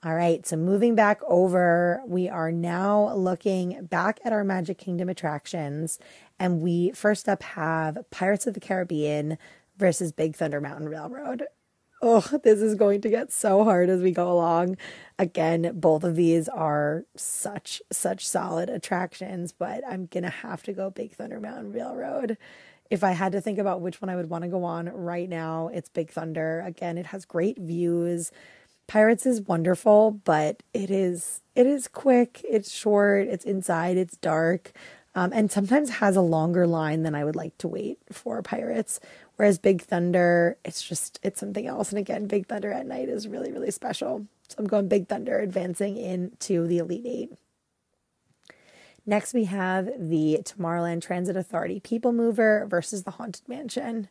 All 0.03 0.15
right, 0.17 0.45
so 0.45 0.57
moving 0.57 0.97
back 0.97 1.21
over, 1.29 2.03
we 2.05 2.29
are 2.29 2.51
now 2.51 3.15
looking 3.15 3.85
back 3.85 4.19
at 4.25 4.33
our 4.33 4.43
Magic 4.43 4.77
Kingdom 4.77 5.09
attractions. 5.09 6.01
And 6.37 6.61
we 6.61 6.91
first 6.91 7.29
up 7.29 7.45
have 7.45 8.11
Pirates 8.11 8.49
of 8.49 8.55
the 8.55 8.61
Caribbean 8.61 9.39
versus 9.77 10.11
Big 10.11 10.35
Thunder 10.35 10.61
Mountain 10.61 10.89
Railroad 10.89 11.45
oh, 12.03 12.21
this 12.43 12.61
is 12.61 12.75
going 12.75 13.01
to 13.03 13.09
get 13.09 13.33
so 13.33 13.65
hard 13.65 13.89
as 13.89 14.03
we 14.03 14.11
go 14.11 14.31
along. 14.31 14.77
Again, 15.19 15.71
both 15.75 16.03
of 16.05 16.17
these 16.17 16.49
are 16.49 17.05
such, 17.17 17.81
such 17.93 18.27
solid 18.27 18.69
attractions, 18.69 19.53
but 19.53 19.83
I'm 19.89 20.07
going 20.07 20.25
to 20.25 20.31
have 20.31 20.63
to 20.65 20.73
go 20.73 20.91
Big 20.91 21.15
Thunder 21.15 21.41
Mountain 21.41 21.73
Railroad. 21.73 22.37
If 22.91 23.05
I 23.05 23.13
had 23.13 23.33
to 23.33 23.41
think 23.41 23.59
about 23.59 23.81
which 23.81 24.03
one 24.03 24.11
I 24.11 24.17
would 24.17 24.29
want 24.29 24.43
to 24.43 24.51
go 24.51 24.65
on 24.65 24.89
right 24.89 25.29
now, 25.29 25.71
it's 25.73 25.89
Big 25.89 26.11
Thunder. 26.11 26.63
Again, 26.67 26.99
it 26.99 27.07
has 27.07 27.25
great 27.25 27.59
views. 27.59 28.33
Pirates 28.89 29.25
is 29.25 29.41
wonderful, 29.41 30.11
but 30.11 30.63
it 30.75 30.91
is 30.91 31.41
it 31.55 31.67
is 31.67 31.89
quick, 31.89 32.45
it's 32.49 32.71
short, 32.71 33.29
it's 33.29 33.45
inside, 33.45 33.97
it's 33.97 34.17
dark. 34.17 34.73
Um, 35.15 35.31
and 35.35 35.53
sometimes 35.53 35.91
has 35.91 36.17
a 36.17 36.23
longer 36.23 36.67
line 36.67 37.03
than 37.03 37.15
I 37.15 37.25
would 37.25 37.37
like 37.37 37.57
to 37.59 37.69
wait 37.69 37.99
for 38.11 38.41
Pirates. 38.43 38.99
Whereas 39.37 39.59
Big 39.59 39.83
Thunder, 39.83 40.57
it's 40.65 40.83
just, 40.83 41.19
it's 41.23 41.41
something 41.41 41.67
else. 41.67 41.91
And 41.91 41.99
again, 41.99 42.27
Big 42.27 42.47
Thunder 42.47 42.71
at 42.71 42.87
night 42.87 43.09
is 43.09 43.27
really, 43.27 43.51
really 43.51 43.71
special. 43.71 44.27
So 44.49 44.57
I'm 44.59 44.67
going 44.67 44.89
Big 44.89 45.09
Thunder 45.09 45.39
advancing 45.39 45.97
into 45.97 46.67
the 46.67 46.79
Elite 46.79 47.07
Eight. 47.07 47.33
Next, 49.05 49.35
we 49.35 49.45
have 49.45 49.91
the 49.99 50.41
Tomorrowland 50.45 51.03
Transit 51.03 51.37
Authority 51.37 51.81
People 51.81 52.13
Mover 52.13 52.67
versus 52.69 53.03
the 53.03 53.13
Haunted 53.13 53.49
Mansion. 53.49 54.09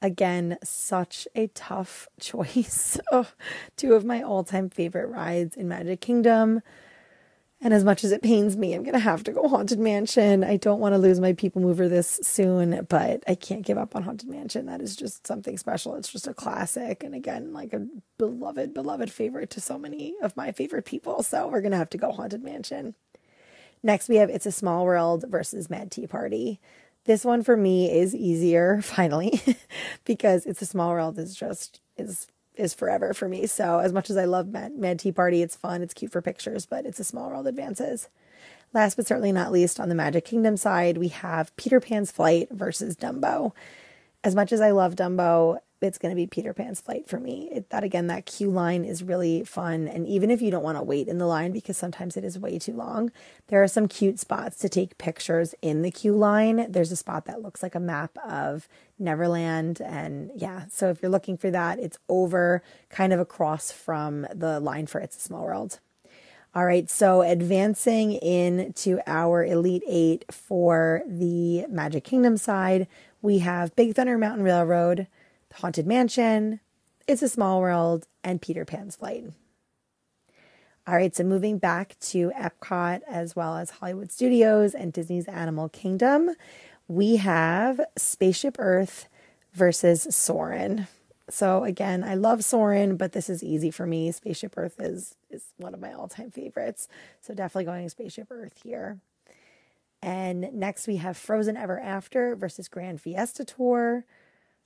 Again, 0.00 0.56
such 0.64 1.28
a 1.34 1.48
tough 1.48 2.08
choice. 2.20 2.98
oh, 3.10 3.28
two 3.76 3.94
of 3.94 4.04
my 4.04 4.22
all 4.22 4.42
time 4.42 4.70
favorite 4.70 5.08
rides 5.08 5.56
in 5.56 5.68
Magic 5.68 6.00
Kingdom. 6.00 6.62
And 7.64 7.72
as 7.72 7.84
much 7.84 8.02
as 8.02 8.10
it 8.10 8.22
pains 8.22 8.56
me, 8.56 8.74
I'm 8.74 8.82
going 8.82 8.92
to 8.94 8.98
have 8.98 9.22
to 9.22 9.30
go 9.30 9.46
Haunted 9.46 9.78
Mansion. 9.78 10.42
I 10.42 10.56
don't 10.56 10.80
want 10.80 10.94
to 10.94 10.98
lose 10.98 11.20
my 11.20 11.32
people 11.32 11.62
mover 11.62 11.88
this 11.88 12.18
soon, 12.20 12.86
but 12.88 13.22
I 13.28 13.36
can't 13.36 13.64
give 13.64 13.78
up 13.78 13.94
on 13.94 14.02
Haunted 14.02 14.28
Mansion. 14.28 14.66
That 14.66 14.80
is 14.80 14.96
just 14.96 15.28
something 15.28 15.56
special. 15.56 15.94
It's 15.94 16.10
just 16.10 16.26
a 16.26 16.34
classic. 16.34 17.04
And 17.04 17.14
again, 17.14 17.52
like 17.52 17.72
a 17.72 17.86
beloved, 18.18 18.74
beloved 18.74 19.12
favorite 19.12 19.50
to 19.50 19.60
so 19.60 19.78
many 19.78 20.16
of 20.22 20.36
my 20.36 20.50
favorite 20.50 20.84
people. 20.84 21.22
So 21.22 21.46
we're 21.46 21.60
going 21.60 21.70
to 21.70 21.78
have 21.78 21.90
to 21.90 21.98
go 21.98 22.10
Haunted 22.10 22.42
Mansion. 22.42 22.96
Next, 23.80 24.08
we 24.08 24.16
have 24.16 24.28
It's 24.28 24.46
a 24.46 24.52
Small 24.52 24.84
World 24.84 25.24
versus 25.28 25.70
Mad 25.70 25.92
Tea 25.92 26.08
Party. 26.08 26.58
This 27.04 27.24
one 27.24 27.44
for 27.44 27.56
me 27.56 27.92
is 27.92 28.12
easier, 28.12 28.80
finally, 28.82 29.40
because 30.04 30.46
It's 30.46 30.62
a 30.62 30.66
Small 30.66 30.90
World 30.90 31.16
is 31.16 31.36
just, 31.36 31.80
is 31.96 32.26
is 32.54 32.74
forever 32.74 33.14
for 33.14 33.28
me. 33.28 33.46
So 33.46 33.78
as 33.78 33.92
much 33.92 34.10
as 34.10 34.16
I 34.16 34.24
love 34.24 34.48
Mad, 34.48 34.76
Mad 34.76 34.98
Tea 34.98 35.12
Party, 35.12 35.42
it's 35.42 35.56
fun, 35.56 35.82
it's 35.82 35.94
cute 35.94 36.12
for 36.12 36.22
pictures, 36.22 36.66
but 36.66 36.86
it's 36.86 37.00
a 37.00 37.04
small 37.04 37.28
world 37.28 37.46
advances. 37.46 38.08
Last 38.72 38.96
but 38.96 39.06
certainly 39.06 39.32
not 39.32 39.52
least, 39.52 39.78
on 39.78 39.88
the 39.88 39.94
Magic 39.94 40.24
Kingdom 40.24 40.56
side, 40.56 40.96
we 40.96 41.08
have 41.08 41.54
Peter 41.56 41.80
Pan's 41.80 42.10
Flight 42.10 42.48
versus 42.50 42.96
Dumbo. 42.96 43.52
As 44.24 44.34
much 44.34 44.52
as 44.52 44.60
I 44.60 44.70
love 44.70 44.96
Dumbo, 44.96 45.58
it's 45.82 45.98
going 45.98 46.10
to 46.10 46.16
be 46.16 46.26
Peter 46.26 46.52
Pan's 46.52 46.80
flight 46.80 47.08
for 47.08 47.18
me. 47.18 47.48
It, 47.52 47.70
that 47.70 47.84
again, 47.84 48.06
that 48.08 48.26
queue 48.26 48.50
line 48.50 48.84
is 48.84 49.02
really 49.02 49.44
fun. 49.44 49.88
And 49.88 50.06
even 50.06 50.30
if 50.30 50.40
you 50.40 50.50
don't 50.50 50.62
want 50.62 50.78
to 50.78 50.82
wait 50.82 51.08
in 51.08 51.18
the 51.18 51.26
line 51.26 51.52
because 51.52 51.76
sometimes 51.76 52.16
it 52.16 52.24
is 52.24 52.38
way 52.38 52.58
too 52.58 52.72
long, 52.72 53.10
there 53.48 53.62
are 53.62 53.68
some 53.68 53.88
cute 53.88 54.18
spots 54.18 54.56
to 54.58 54.68
take 54.68 54.98
pictures 54.98 55.54
in 55.62 55.82
the 55.82 55.90
queue 55.90 56.14
line. 56.14 56.66
There's 56.70 56.92
a 56.92 56.96
spot 56.96 57.26
that 57.26 57.42
looks 57.42 57.62
like 57.62 57.74
a 57.74 57.80
map 57.80 58.16
of 58.26 58.68
Neverland. 58.98 59.80
And 59.80 60.30
yeah, 60.36 60.64
so 60.70 60.88
if 60.90 61.02
you're 61.02 61.10
looking 61.10 61.36
for 61.36 61.50
that, 61.50 61.78
it's 61.78 61.98
over 62.08 62.62
kind 62.88 63.12
of 63.12 63.20
across 63.20 63.72
from 63.72 64.26
the 64.34 64.60
line 64.60 64.86
for 64.86 65.00
It's 65.00 65.16
a 65.16 65.20
Small 65.20 65.44
World. 65.44 65.80
All 66.54 66.66
right, 66.66 66.90
so 66.90 67.22
advancing 67.22 68.12
into 68.12 69.00
our 69.06 69.42
Elite 69.42 69.84
Eight 69.88 70.26
for 70.30 71.02
the 71.06 71.66
Magic 71.68 72.04
Kingdom 72.04 72.36
side, 72.36 72.86
we 73.22 73.38
have 73.38 73.74
Big 73.74 73.94
Thunder 73.94 74.18
Mountain 74.18 74.44
Railroad. 74.44 75.06
Haunted 75.56 75.86
Mansion, 75.86 76.60
It's 77.06 77.22
a 77.22 77.28
Small 77.28 77.60
World, 77.60 78.06
and 78.24 78.40
Peter 78.40 78.64
Pan's 78.64 78.96
Flight. 78.96 79.24
All 80.86 80.94
right, 80.94 81.14
so 81.14 81.22
moving 81.22 81.58
back 81.58 81.96
to 82.00 82.32
Epcot 82.36 83.02
as 83.08 83.36
well 83.36 83.56
as 83.56 83.70
Hollywood 83.70 84.10
Studios 84.10 84.74
and 84.74 84.92
Disney's 84.92 85.28
Animal 85.28 85.68
Kingdom, 85.68 86.30
we 86.88 87.16
have 87.16 87.80
Spaceship 87.96 88.56
Earth 88.58 89.08
versus 89.52 90.08
Soarin'. 90.10 90.88
So 91.28 91.62
again, 91.64 92.02
I 92.02 92.14
love 92.16 92.44
Soarin', 92.44 92.96
but 92.96 93.12
this 93.12 93.30
is 93.30 93.44
easy 93.44 93.70
for 93.70 93.86
me. 93.86 94.10
Spaceship 94.10 94.54
Earth 94.56 94.80
is 94.80 95.14
is 95.30 95.44
one 95.56 95.72
of 95.72 95.80
my 95.80 95.92
all-time 95.92 96.30
favorites. 96.30 96.88
So 97.20 97.32
definitely 97.32 97.64
going 97.64 97.88
Spaceship 97.88 98.26
Earth 98.30 98.60
here. 98.62 98.98
And 100.02 100.52
next 100.52 100.88
we 100.88 100.96
have 100.96 101.16
Frozen 101.16 101.56
Ever 101.56 101.78
After 101.78 102.34
versus 102.34 102.68
Grand 102.68 103.00
Fiesta 103.00 103.44
Tour. 103.44 104.04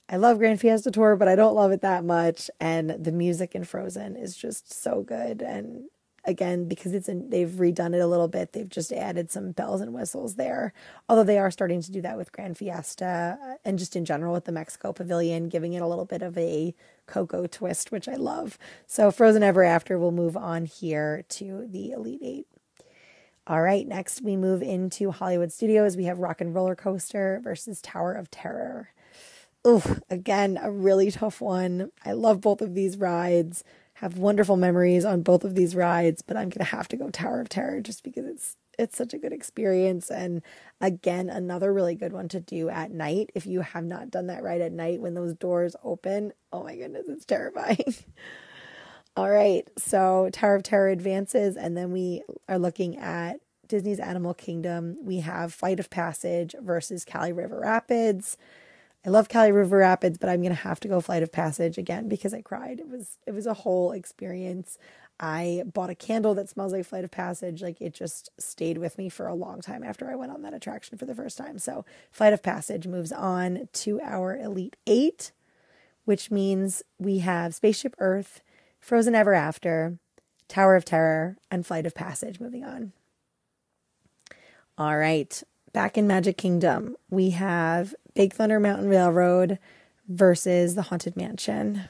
I 0.09 0.15
love 0.17 0.37
Grand 0.37 0.59
Fiesta 0.61 0.89
Tour, 0.89 1.15
but 1.17 1.27
I 1.27 1.35
don't 1.35 1.55
love 1.55 1.71
it 1.71 1.81
that 1.81 2.05
much. 2.05 2.49
And 2.59 2.91
the 2.91 3.11
music 3.11 3.55
in 3.55 3.65
Frozen 3.65 4.15
is 4.15 4.37
just 4.37 4.71
so 4.71 5.01
good. 5.01 5.41
And 5.41 5.89
again, 6.23 6.67
because 6.67 6.93
it's 6.93 7.09
in, 7.09 7.29
they've 7.29 7.49
redone 7.49 7.93
it 7.93 7.99
a 7.99 8.07
little 8.07 8.29
bit, 8.29 8.53
they've 8.53 8.69
just 8.69 8.93
added 8.93 9.31
some 9.31 9.51
bells 9.51 9.81
and 9.81 9.93
whistles 9.93 10.35
there. 10.35 10.73
Although 11.09 11.25
they 11.25 11.37
are 11.37 11.51
starting 11.51 11.81
to 11.81 11.91
do 11.91 12.01
that 12.01 12.17
with 12.17 12.31
Grand 12.31 12.57
Fiesta 12.57 13.37
uh, 13.41 13.55
and 13.65 13.77
just 13.77 13.95
in 13.95 14.05
general 14.05 14.33
with 14.33 14.45
the 14.45 14.51
Mexico 14.53 14.93
Pavilion, 14.93 15.49
giving 15.49 15.73
it 15.73 15.81
a 15.81 15.87
little 15.87 16.05
bit 16.05 16.21
of 16.21 16.37
a 16.37 16.73
Coco 17.05 17.47
twist, 17.47 17.91
which 17.91 18.07
I 18.07 18.15
love. 18.15 18.57
So 18.85 19.11
Frozen 19.11 19.43
Ever 19.43 19.63
After 19.63 19.97
will 19.97 20.11
move 20.11 20.37
on 20.37 20.65
here 20.65 21.25
to 21.29 21.67
the 21.69 21.91
Elite 21.91 22.21
Eight. 22.23 22.47
All 23.45 23.61
right, 23.61 23.87
next 23.87 24.21
we 24.21 24.35
move 24.35 24.61
into 24.61 25.11
Hollywood 25.11 25.53
Studios. 25.53 25.95
We 25.95 26.03
have 26.05 26.19
Rock 26.19 26.41
and 26.41 26.53
Roller 26.53 26.75
Coaster 26.75 27.39
versus 27.41 27.81
Tower 27.81 28.13
of 28.13 28.29
Terror. 28.29 28.89
Again, 30.09 30.59
a 30.61 30.71
really 30.71 31.11
tough 31.11 31.41
one. 31.41 31.91
I 32.05 32.13
love 32.13 32.41
both 32.41 32.61
of 32.61 32.73
these 32.73 32.97
rides. 32.97 33.63
Have 33.95 34.17
wonderful 34.17 34.57
memories 34.57 35.05
on 35.05 35.23
both 35.23 35.43
of 35.43 35.55
these 35.55 35.75
rides, 35.75 36.21
but 36.21 36.37
I'm 36.37 36.49
gonna 36.49 36.65
have 36.65 36.87
to 36.89 36.97
go 36.97 37.09
Tower 37.09 37.41
of 37.41 37.49
Terror 37.49 37.81
just 37.81 38.03
because 38.03 38.25
it's 38.25 38.55
it's 38.77 38.95
such 38.95 39.13
a 39.13 39.17
good 39.17 39.33
experience. 39.33 40.11
And 40.11 40.43
again 40.79 41.29
another 41.29 41.73
really 41.73 41.95
good 41.95 42.13
one 42.13 42.27
to 42.29 42.39
do 42.39 42.69
at 42.69 42.91
night. 42.91 43.31
If 43.33 43.45
you 43.47 43.61
have 43.61 43.83
not 43.83 44.11
done 44.11 44.27
that 44.27 44.43
ride 44.43 44.61
at 44.61 44.71
night 44.71 45.01
when 45.01 45.15
those 45.15 45.33
doors 45.33 45.75
open 45.83 46.31
oh 46.53 46.63
my 46.63 46.75
goodness 46.75 47.07
it's 47.09 47.25
terrifying. 47.25 47.95
All 49.17 49.29
right 49.29 49.67
so 49.77 50.29
tower 50.31 50.55
of 50.55 50.63
terror 50.63 50.89
advances 50.89 51.57
and 51.57 51.75
then 51.75 51.91
we 51.91 52.21
are 52.47 52.59
looking 52.59 52.97
at 52.97 53.39
disney's 53.67 53.99
animal 53.99 54.35
kingdom. 54.35 54.97
We 55.03 55.19
have 55.21 55.53
flight 55.53 55.79
of 55.79 55.89
passage 55.89 56.53
versus 56.61 57.03
Kali 57.03 57.33
river 57.33 57.59
rapids 57.59 58.37
I 59.07 59.09
love 59.09 59.29
Kali 59.29 59.53
River 59.53 59.77
Rapids, 59.77 60.17
but 60.17 60.29
I'm 60.29 60.43
gonna 60.43 60.53
have 60.53 60.81
to 60.81 60.89
go 60.89 60.99
Flight 60.99 61.23
of 61.23 61.31
Passage 61.31 61.77
again 61.77 62.09
because 62.09 62.33
I 62.33 62.41
cried. 62.41 62.81
It 62.81 62.89
was 62.89 63.17
it 63.25 63.31
was 63.31 63.45
a 63.45 63.53
whole 63.53 63.93
experience. 63.93 64.77
I 65.17 65.63
bought 65.65 65.89
a 65.89 65.95
candle 65.95 66.35
that 66.35 66.49
smells 66.49 66.73
like 66.73 66.85
Flight 66.85 67.05
of 67.05 67.11
Passage. 67.11 67.61
Like 67.61 67.79
it 67.79 67.93
just 67.93 68.29
stayed 68.37 68.77
with 68.77 68.97
me 68.97 69.07
for 69.07 69.25
a 69.25 69.33
long 69.33 69.61
time 69.61 69.81
after 69.81 70.11
I 70.11 70.15
went 70.15 70.33
on 70.33 70.41
that 70.41 70.53
attraction 70.53 70.97
for 70.97 71.05
the 71.05 71.15
first 71.15 71.37
time. 71.37 71.57
So 71.57 71.85
Flight 72.11 72.33
of 72.33 72.43
Passage 72.43 72.85
moves 72.85 73.13
on 73.13 73.69
to 73.71 74.01
our 74.01 74.35
Elite 74.35 74.75
Eight, 74.85 75.31
which 76.03 76.29
means 76.29 76.83
we 76.99 77.19
have 77.19 77.55
Spaceship 77.55 77.95
Earth, 77.99 78.41
Frozen 78.81 79.15
Ever 79.15 79.33
After, 79.33 79.99
Tower 80.49 80.75
of 80.75 80.83
Terror, 80.83 81.37
and 81.49 81.65
Flight 81.65 81.85
of 81.85 81.95
Passage 81.95 82.41
moving 82.41 82.65
on. 82.65 82.91
All 84.77 84.97
right, 84.97 85.41
back 85.71 85.97
in 85.97 86.07
Magic 86.07 86.37
Kingdom, 86.37 86.97
we 87.09 87.29
have 87.29 87.95
Big 88.17 88.33
Thunder 88.33 88.59
Mountain 88.59 88.89
Railroad 88.89 89.59
versus 90.09 90.73
the 90.73 90.81
Haunted 90.81 91.15
Mansion. 91.15 91.83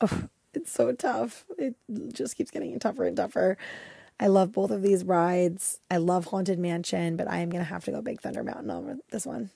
Oh, 0.00 0.28
it's 0.54 0.70
so 0.70 0.92
tough. 0.92 1.44
It 1.58 1.74
just 2.12 2.36
keeps 2.36 2.52
getting 2.52 2.78
tougher 2.78 3.04
and 3.04 3.16
tougher. 3.16 3.58
I 4.20 4.28
love 4.28 4.52
both 4.52 4.70
of 4.70 4.82
these 4.82 5.02
rides. 5.02 5.80
I 5.90 5.96
love 5.96 6.26
Haunted 6.26 6.60
Mansion, 6.60 7.16
but 7.16 7.28
I 7.28 7.38
am 7.38 7.50
going 7.50 7.64
to 7.64 7.68
have 7.68 7.84
to 7.86 7.90
go 7.90 8.00
Big 8.00 8.20
Thunder 8.20 8.44
Mountain 8.44 8.70
over 8.70 8.96
this 9.10 9.26
one. 9.26 9.50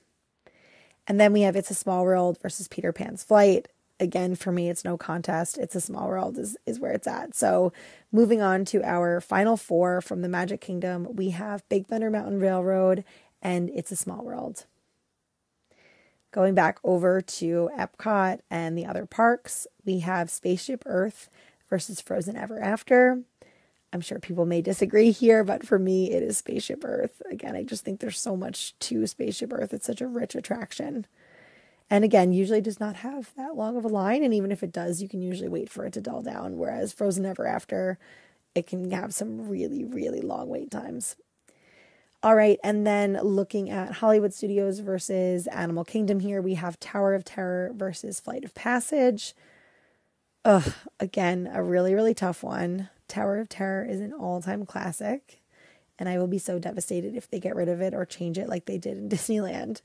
And 1.07 1.17
then 1.17 1.31
we 1.31 1.43
have 1.43 1.55
It's 1.55 1.71
a 1.71 1.73
Small 1.73 2.03
World 2.03 2.37
versus 2.41 2.67
Peter 2.67 2.91
Pan's 2.91 3.23
Flight. 3.23 3.69
Again, 3.97 4.35
for 4.35 4.51
me, 4.51 4.69
it's 4.69 4.83
no 4.83 4.97
contest. 4.97 5.57
It's 5.57 5.75
a 5.75 5.81
Small 5.81 6.09
World 6.09 6.37
is, 6.37 6.57
is 6.65 6.77
where 6.77 6.91
it's 6.91 7.07
at. 7.07 7.35
So, 7.35 7.71
moving 8.11 8.41
on 8.41 8.65
to 8.65 8.83
our 8.83 9.21
final 9.21 9.55
four 9.55 10.01
from 10.01 10.23
the 10.23 10.29
Magic 10.29 10.59
Kingdom, 10.59 11.07
we 11.15 11.29
have 11.29 11.67
Big 11.69 11.87
Thunder 11.87 12.09
Mountain 12.09 12.41
Railroad 12.41 13.05
and 13.41 13.69
It's 13.69 13.93
a 13.93 13.95
Small 13.95 14.25
World 14.25 14.65
going 16.37 16.53
back 16.53 16.77
over 16.83 17.19
to 17.19 17.67
Epcot 17.75 18.41
and 18.51 18.77
the 18.77 18.85
other 18.85 19.07
parks, 19.07 19.65
we 19.85 20.01
have 20.01 20.29
Spaceship 20.29 20.83
Earth 20.85 21.31
versus 21.67 21.99
Frozen 21.99 22.35
Ever 22.35 22.61
After. 22.61 23.23
I'm 23.91 24.01
sure 24.01 24.19
people 24.19 24.45
may 24.45 24.61
disagree 24.61 25.09
here, 25.09 25.43
but 25.43 25.65
for 25.65 25.79
me, 25.79 26.11
it 26.11 26.21
is 26.21 26.37
Spaceship 26.37 26.83
Earth. 26.85 27.23
Again, 27.31 27.55
I 27.55 27.63
just 27.63 27.83
think 27.83 27.99
there's 27.99 28.19
so 28.19 28.37
much 28.37 28.77
to 28.81 29.07
Spaceship 29.07 29.51
Earth. 29.51 29.73
It's 29.73 29.87
such 29.87 29.99
a 29.99 30.05
rich 30.05 30.35
attraction. 30.35 31.07
And 31.89 32.03
again, 32.03 32.33
usually 32.33 32.61
does 32.61 32.79
not 32.79 32.97
have 32.97 33.33
that 33.35 33.55
long 33.55 33.75
of 33.75 33.83
a 33.83 33.87
line. 33.87 34.23
And 34.23 34.31
even 34.31 34.51
if 34.51 34.61
it 34.61 34.71
does, 34.71 35.01
you 35.01 35.09
can 35.09 35.23
usually 35.23 35.49
wait 35.49 35.71
for 35.71 35.87
it 35.87 35.93
to 35.93 36.01
dull 36.01 36.21
down. 36.21 36.57
Whereas 36.57 36.93
Frozen 36.93 37.25
Ever 37.25 37.47
After, 37.47 37.97
it 38.53 38.67
can 38.67 38.91
have 38.91 39.11
some 39.11 39.49
really, 39.49 39.83
really 39.83 40.21
long 40.21 40.49
wait 40.49 40.69
times. 40.69 41.15
All 42.23 42.35
right, 42.35 42.59
and 42.63 42.85
then 42.85 43.19
looking 43.21 43.69
at 43.69 43.93
Hollywood 43.93 44.33
Studios 44.33 44.79
versus 44.79 45.45
Animal 45.47 45.85
Kingdom 45.85 46.19
here, 46.19 46.41
we 46.41 46.55
have 46.55 46.79
Tower 46.79 47.13
of 47.13 47.23
Terror 47.23 47.71
versus 47.75 48.19
Flight 48.19 48.43
of 48.43 48.55
Passage. 48.55 49.35
Ugh, 50.43 50.73
again, 50.99 51.47
a 51.53 51.61
really, 51.61 51.93
really 51.93 52.15
tough 52.15 52.41
one. 52.41 52.89
Tower 53.07 53.37
of 53.37 53.49
Terror 53.49 53.85
is 53.85 54.01
an 54.01 54.13
all 54.13 54.41
time 54.41 54.65
classic, 54.65 55.41
and 55.99 56.09
I 56.09 56.17
will 56.17 56.27
be 56.27 56.39
so 56.39 56.57
devastated 56.57 57.15
if 57.15 57.29
they 57.29 57.39
get 57.39 57.55
rid 57.55 57.69
of 57.69 57.81
it 57.81 57.93
or 57.93 58.03
change 58.03 58.39
it 58.39 58.49
like 58.49 58.65
they 58.65 58.79
did 58.79 58.97
in 58.97 59.09
Disneyland. 59.09 59.81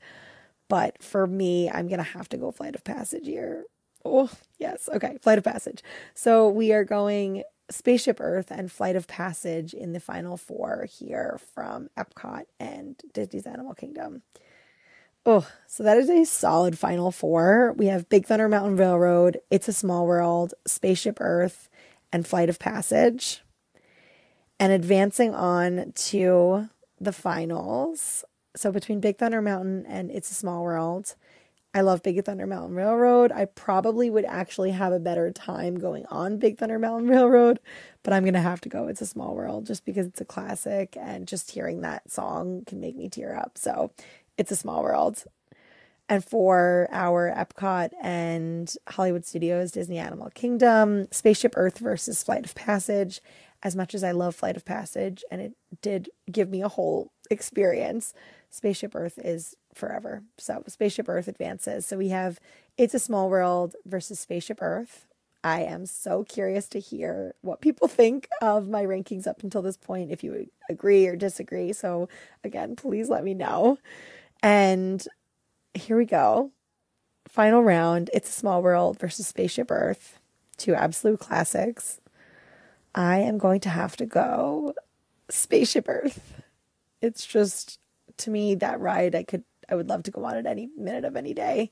But 0.67 1.03
for 1.03 1.27
me, 1.27 1.69
I'm 1.69 1.87
going 1.87 1.99
to 1.99 2.03
have 2.03 2.29
to 2.29 2.37
go 2.37 2.49
Flight 2.49 2.73
of 2.73 2.83
Passage 2.83 3.27
here. 3.27 3.65
Oh, 4.03 4.31
yes. 4.57 4.89
Okay, 4.91 5.17
Flight 5.21 5.37
of 5.37 5.43
Passage. 5.43 5.83
So 6.15 6.49
we 6.49 6.73
are 6.73 6.83
going 6.83 7.43
Spaceship 7.73 8.19
Earth 8.19 8.51
and 8.51 8.71
Flight 8.71 8.95
of 8.95 9.07
Passage 9.07 9.73
in 9.73 9.93
the 9.93 9.99
final 9.99 10.37
four 10.37 10.87
here 10.89 11.39
from 11.53 11.89
Epcot 11.97 12.45
and 12.59 13.01
Disney's 13.13 13.45
Animal 13.45 13.73
Kingdom. 13.73 14.21
Oh, 15.25 15.47
so 15.67 15.83
that 15.83 15.97
is 15.97 16.09
a 16.09 16.25
solid 16.25 16.77
final 16.77 17.09
four. 17.09 17.73
We 17.77 17.85
have 17.87 18.09
Big 18.09 18.25
Thunder 18.25 18.49
Mountain 18.49 18.75
Railroad, 18.75 19.39
It's 19.49 19.67
a 19.69 19.73
Small 19.73 20.05
World, 20.05 20.53
Spaceship 20.67 21.17
Earth, 21.21 21.69
and 22.11 22.27
Flight 22.27 22.49
of 22.49 22.59
Passage. 22.59 23.41
And 24.59 24.71
advancing 24.71 25.33
on 25.33 25.93
to 25.95 26.69
the 26.99 27.13
finals. 27.13 28.23
So 28.55 28.71
between 28.71 28.99
Big 28.99 29.17
Thunder 29.17 29.41
Mountain 29.41 29.85
and 29.87 30.11
It's 30.11 30.29
a 30.29 30.35
Small 30.35 30.63
World, 30.63 31.15
I 31.75 31.81
love 31.81 32.03
Big 32.03 32.23
Thunder 32.23 32.45
Mountain 32.45 32.75
Railroad. 32.75 33.31
I 33.31 33.45
probably 33.45 34.09
would 34.09 34.25
actually 34.25 34.71
have 34.71 34.93
a 34.93 34.99
better 34.99 35.31
time 35.31 35.79
going 35.79 36.05
on 36.05 36.37
Big 36.37 36.59
Thunder 36.59 36.77
Mountain 36.77 37.09
Railroad, 37.09 37.59
but 38.03 38.13
I'm 38.13 38.23
going 38.23 38.35
to 38.35 38.41
have 38.41 38.61
to 38.61 38.69
go 38.69 38.87
It's 38.87 39.01
a 39.01 39.07
Small 39.07 39.33
World 39.33 39.65
just 39.65 39.83
because 39.83 40.05
it's 40.05 40.21
a 40.21 40.25
classic 40.25 40.95
and 40.99 41.27
just 41.27 41.49
hearing 41.51 41.81
that 41.81 42.11
song 42.11 42.63
can 42.67 42.79
make 42.79 42.95
me 42.95 43.09
tear 43.09 43.35
up. 43.35 43.57
So, 43.57 43.91
It's 44.37 44.51
a 44.51 44.55
Small 44.55 44.83
World. 44.83 45.23
And 46.07 46.23
for 46.23 46.87
our 46.91 47.33
Epcot 47.35 47.89
and 48.01 48.71
Hollywood 48.87 49.25
Studios 49.25 49.71
Disney 49.71 49.97
Animal 49.97 50.29
Kingdom, 50.35 51.07
Spaceship 51.11 51.53
Earth 51.55 51.79
versus 51.79 52.21
Flight 52.21 52.45
of 52.45 52.53
Passage. 52.53 53.19
As 53.63 53.75
much 53.75 53.95
as 53.95 54.03
I 54.03 54.11
love 54.11 54.35
Flight 54.35 54.57
of 54.57 54.65
Passage 54.65 55.23
and 55.31 55.41
it 55.41 55.53
did 55.81 56.09
give 56.29 56.49
me 56.49 56.61
a 56.61 56.67
whole 56.67 57.11
experience, 57.31 58.13
Spaceship 58.53 58.93
Earth 58.93 59.17
is 59.17 59.55
forever. 59.73 60.21
So 60.37 60.63
Spaceship 60.67 61.09
Earth 61.09 61.27
advances. 61.27 61.87
So 61.87 61.97
we 61.97 62.09
have 62.09 62.39
It's 62.77 62.93
a 62.93 62.99
Small 62.99 63.27
World 63.27 63.75
versus 63.83 64.19
Spaceship 64.19 64.59
Earth. 64.61 65.07
I 65.43 65.61
am 65.61 65.87
so 65.87 66.23
curious 66.23 66.67
to 66.69 66.79
hear 66.79 67.33
what 67.41 67.61
people 67.61 67.87
think 67.89 68.29
of 68.43 68.69
my 68.69 68.83
rankings 68.85 69.25
up 69.25 69.41
until 69.41 69.63
this 69.63 69.75
point, 69.75 70.11
if 70.11 70.23
you 70.23 70.51
agree 70.69 71.07
or 71.07 71.15
disagree. 71.15 71.73
So, 71.73 72.07
again, 72.43 72.75
please 72.75 73.09
let 73.09 73.23
me 73.23 73.33
know. 73.33 73.79
And 74.43 75.03
here 75.73 75.97
we 75.97 76.05
go. 76.05 76.51
Final 77.27 77.63
round 77.63 78.11
It's 78.13 78.29
a 78.29 78.33
Small 78.33 78.61
World 78.61 78.99
versus 78.99 79.25
Spaceship 79.25 79.71
Earth, 79.71 80.19
two 80.57 80.75
absolute 80.75 81.19
classics. 81.19 81.99
I 82.93 83.17
am 83.17 83.39
going 83.39 83.61
to 83.61 83.69
have 83.69 83.97
to 83.97 84.05
go 84.05 84.75
Spaceship 85.27 85.89
Earth. 85.89 86.33
It's 87.01 87.25
just, 87.25 87.79
to 88.17 88.29
me, 88.29 88.55
that 88.55 88.79
ride, 88.79 89.15
I 89.15 89.23
could, 89.23 89.43
I 89.69 89.75
would 89.75 89.89
love 89.89 90.03
to 90.03 90.11
go 90.11 90.25
on 90.25 90.37
it 90.37 90.45
any 90.45 90.69
minute 90.77 91.05
of 91.05 91.15
any 91.15 91.33
day. 91.33 91.69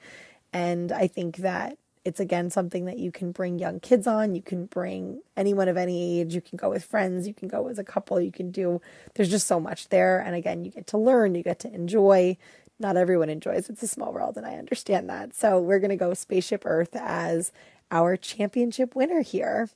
And 0.53 0.91
I 0.91 1.07
think 1.07 1.37
that 1.37 1.77
it's 2.03 2.19
again 2.19 2.49
something 2.49 2.85
that 2.85 2.97
you 2.97 3.11
can 3.11 3.31
bring 3.31 3.59
young 3.59 3.79
kids 3.79 4.07
on. 4.07 4.33
You 4.33 4.41
can 4.41 4.65
bring 4.65 5.21
anyone 5.37 5.67
of 5.67 5.77
any 5.77 6.19
age. 6.19 6.33
You 6.33 6.41
can 6.41 6.57
go 6.57 6.69
with 6.69 6.83
friends. 6.83 7.27
You 7.27 7.33
can 7.33 7.47
go 7.47 7.67
as 7.67 7.77
a 7.77 7.83
couple. 7.83 8.19
You 8.19 8.31
can 8.31 8.51
do, 8.51 8.81
there's 9.13 9.29
just 9.29 9.47
so 9.47 9.59
much 9.59 9.89
there. 9.89 10.19
And 10.19 10.35
again, 10.35 10.65
you 10.65 10.71
get 10.71 10.87
to 10.87 10.97
learn, 10.97 11.35
you 11.35 11.43
get 11.43 11.59
to 11.59 11.73
enjoy. 11.73 12.37
Not 12.79 12.97
everyone 12.97 13.29
enjoys 13.29 13.69
It's 13.69 13.83
a 13.83 13.87
Small 13.87 14.11
World, 14.11 14.37
and 14.37 14.45
I 14.45 14.55
understand 14.55 15.07
that. 15.07 15.35
So 15.35 15.59
we're 15.59 15.77
going 15.77 15.91
to 15.91 15.95
go 15.95 16.15
Spaceship 16.15 16.63
Earth 16.65 16.95
as 16.95 17.51
our 17.91 18.17
championship 18.17 18.95
winner 18.95 19.21
here. 19.21 19.69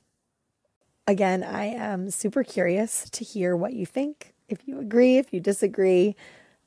Again, 1.06 1.44
I 1.44 1.66
am 1.66 2.10
super 2.10 2.42
curious 2.42 3.08
to 3.10 3.22
hear 3.22 3.56
what 3.56 3.74
you 3.74 3.86
think. 3.86 4.34
If 4.48 4.66
you 4.66 4.80
agree, 4.80 5.18
if 5.18 5.32
you 5.32 5.38
disagree, 5.38 6.16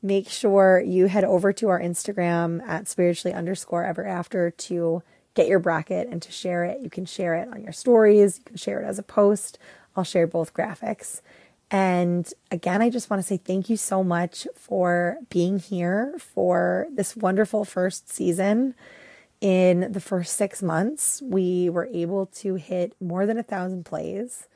make 0.02 0.30
sure 0.30 0.80
you 0.80 1.08
head 1.08 1.24
over 1.24 1.52
to 1.54 1.70
our 1.70 1.80
Instagram 1.80 2.62
at 2.68 2.88
spiritually 2.88 3.36
underscore 3.36 3.84
ever 3.84 4.06
after 4.06 4.52
to 4.52 5.04
get 5.34 5.48
your 5.48 5.60
bracket 5.60 6.08
and 6.10 6.22
to 6.22 6.32
share 6.32 6.64
it. 6.64 6.82
You 6.82 6.90
can 6.90 7.06
share 7.06 7.36
it 7.36 7.50
on 7.50 7.64
your 7.64 7.74
stories, 7.74 8.38
you 8.40 8.44
can 8.44 8.58
share 8.58 8.82
it 8.82 8.86
as 8.86 9.00
a 9.00 9.04
post. 9.04 9.58
I'll 9.96 10.04
share 10.04 10.28
both 10.28 10.54
graphics. 10.54 11.22
And 11.72 12.32
again, 12.50 12.82
I 12.82 12.90
just 12.90 13.10
want 13.10 13.22
to 13.22 13.28
say 13.28 13.38
thank 13.38 13.70
you 13.70 13.78
so 13.78 14.04
much 14.04 14.48
for 14.56 15.18
being 15.30 15.60
here 15.60 16.16
for 16.18 16.88
this 16.92 17.16
wonderful 17.16 17.64
first 17.64 18.10
season. 18.10 18.74
In 19.40 19.92
the 19.92 20.02
first 20.02 20.36
six 20.36 20.62
months, 20.64 21.22
we 21.24 21.70
were 21.70 21.88
able 21.94 22.26
to 22.26 22.56
hit 22.56 22.94
more 23.00 23.26
than 23.26 23.38
a 23.38 23.44
thousand 23.44 23.86
plays. 23.86 24.48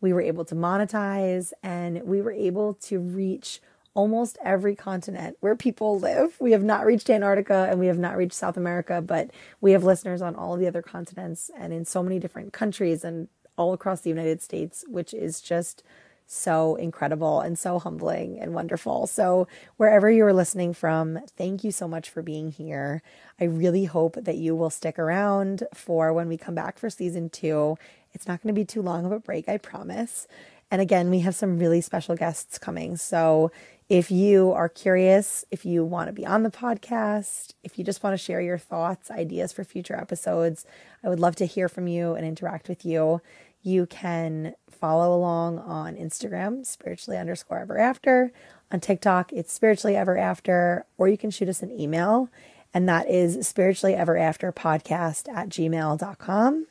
We 0.00 0.12
were 0.12 0.20
able 0.20 0.44
to 0.46 0.54
monetize 0.54 1.52
and 1.62 2.02
we 2.02 2.20
were 2.20 2.32
able 2.32 2.74
to 2.74 2.98
reach 2.98 3.60
almost 3.94 4.38
every 4.44 4.74
continent 4.74 5.36
where 5.40 5.56
people 5.56 5.98
live. 5.98 6.36
We 6.40 6.52
have 6.52 6.62
not 6.62 6.86
reached 6.86 7.10
Antarctica 7.10 7.66
and 7.70 7.80
we 7.80 7.86
have 7.86 7.98
not 7.98 8.16
reached 8.16 8.34
South 8.34 8.56
America, 8.56 9.00
but 9.00 9.30
we 9.60 9.72
have 9.72 9.84
listeners 9.84 10.22
on 10.22 10.34
all 10.36 10.56
the 10.56 10.66
other 10.66 10.82
continents 10.82 11.50
and 11.58 11.72
in 11.72 11.84
so 11.84 12.02
many 12.02 12.18
different 12.18 12.52
countries 12.52 13.04
and 13.04 13.28
all 13.56 13.72
across 13.72 14.00
the 14.00 14.10
United 14.10 14.40
States, 14.40 14.84
which 14.88 15.12
is 15.12 15.40
just 15.40 15.82
so 16.30 16.76
incredible 16.76 17.40
and 17.40 17.58
so 17.58 17.78
humbling 17.78 18.38
and 18.38 18.54
wonderful. 18.54 19.06
So, 19.06 19.48
wherever 19.78 20.10
you're 20.10 20.34
listening 20.34 20.74
from, 20.74 21.18
thank 21.36 21.64
you 21.64 21.72
so 21.72 21.88
much 21.88 22.10
for 22.10 22.22
being 22.22 22.52
here. 22.52 23.02
I 23.40 23.44
really 23.44 23.86
hope 23.86 24.16
that 24.20 24.36
you 24.36 24.54
will 24.54 24.70
stick 24.70 24.98
around 24.98 25.64
for 25.74 26.12
when 26.12 26.28
we 26.28 26.36
come 26.36 26.54
back 26.54 26.78
for 26.78 26.90
season 26.90 27.30
two. 27.30 27.76
It's 28.12 28.28
not 28.28 28.42
going 28.42 28.54
to 28.54 28.60
be 28.60 28.66
too 28.66 28.82
long 28.82 29.06
of 29.06 29.12
a 29.12 29.18
break, 29.18 29.48
I 29.48 29.56
promise. 29.56 30.28
And 30.70 30.82
again, 30.82 31.08
we 31.08 31.20
have 31.20 31.34
some 31.34 31.58
really 31.58 31.80
special 31.80 32.14
guests 32.14 32.58
coming. 32.58 32.98
So 32.98 33.50
if 33.88 34.10
you 34.10 34.52
are 34.52 34.68
curious, 34.68 35.46
if 35.50 35.64
you 35.64 35.82
want 35.82 36.08
to 36.08 36.12
be 36.12 36.26
on 36.26 36.42
the 36.42 36.50
podcast, 36.50 37.54
if 37.64 37.78
you 37.78 37.84
just 37.84 38.02
want 38.02 38.12
to 38.12 38.22
share 38.22 38.40
your 38.40 38.58
thoughts, 38.58 39.10
ideas 39.10 39.52
for 39.52 39.64
future 39.64 39.96
episodes, 39.96 40.66
I 41.02 41.08
would 41.08 41.20
love 41.20 41.36
to 41.36 41.46
hear 41.46 41.70
from 41.70 41.86
you 41.86 42.14
and 42.14 42.26
interact 42.26 42.68
with 42.68 42.84
you. 42.84 43.22
You 43.62 43.86
can 43.86 44.54
follow 44.70 45.16
along 45.16 45.58
on 45.60 45.96
Instagram, 45.96 46.66
spiritually 46.66 47.18
underscore 47.18 47.60
ever 47.60 47.78
after. 47.78 48.30
On 48.70 48.78
TikTok, 48.78 49.32
it's 49.32 49.52
spiritually 49.52 49.96
ever 49.96 50.18
after, 50.18 50.84
or 50.98 51.08
you 51.08 51.16
can 51.16 51.30
shoot 51.30 51.48
us 51.48 51.62
an 51.62 51.70
email, 51.70 52.28
and 52.74 52.86
that 52.90 53.08
is 53.08 53.46
spiritually 53.48 53.94
ever 53.94 54.18
after 54.18 54.52
podcast 54.52 55.34
at 55.34 55.48
gmail.com. 55.48 56.66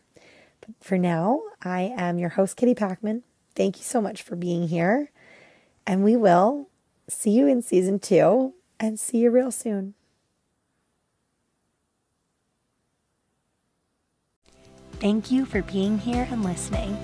But 0.61 0.69
for 0.79 0.99
now, 0.99 1.41
I 1.63 1.93
am 1.97 2.19
your 2.19 2.29
host, 2.29 2.57
Kitty 2.57 2.75
Packman. 2.75 3.23
Thank 3.55 3.77
you 3.77 3.83
so 3.83 4.01
much 4.01 4.21
for 4.21 4.35
being 4.35 4.67
here, 4.67 5.09
and 5.87 6.03
we 6.03 6.15
will 6.15 6.69
see 7.09 7.31
you 7.31 7.47
in 7.47 7.61
season 7.61 7.99
two 7.99 8.53
and 8.79 8.99
see 8.99 9.19
you 9.19 9.31
real 9.31 9.51
soon. 9.51 9.93
Thank 14.99 15.29
you 15.29 15.45
for 15.45 15.61
being 15.61 15.99
here 15.99 16.27
and 16.31 16.43
listening. 16.43 16.97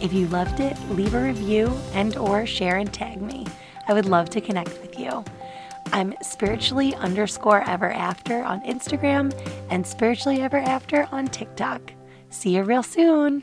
If 0.00 0.12
you 0.12 0.28
loved 0.28 0.60
it, 0.60 0.76
leave 0.90 1.14
a 1.14 1.22
review 1.22 1.70
and 1.94 2.16
or 2.16 2.46
share 2.46 2.76
and 2.76 2.92
tag 2.92 3.20
me. 3.20 3.46
I 3.88 3.92
would 3.92 4.06
love 4.06 4.30
to 4.30 4.40
connect 4.40 4.80
with 4.80 4.98
you. 4.98 5.24
I'm 5.92 6.14
spiritually 6.22 6.94
underscore 6.94 7.68
ever 7.68 7.90
after 7.90 8.44
on 8.44 8.60
Instagram 8.62 9.34
and 9.68 9.84
spiritually 9.84 10.40
ever 10.40 10.58
after 10.58 11.08
on 11.10 11.26
TikTok. 11.26 11.92
See 12.30 12.54
you 12.54 12.62
real 12.62 12.84
soon. 12.84 13.42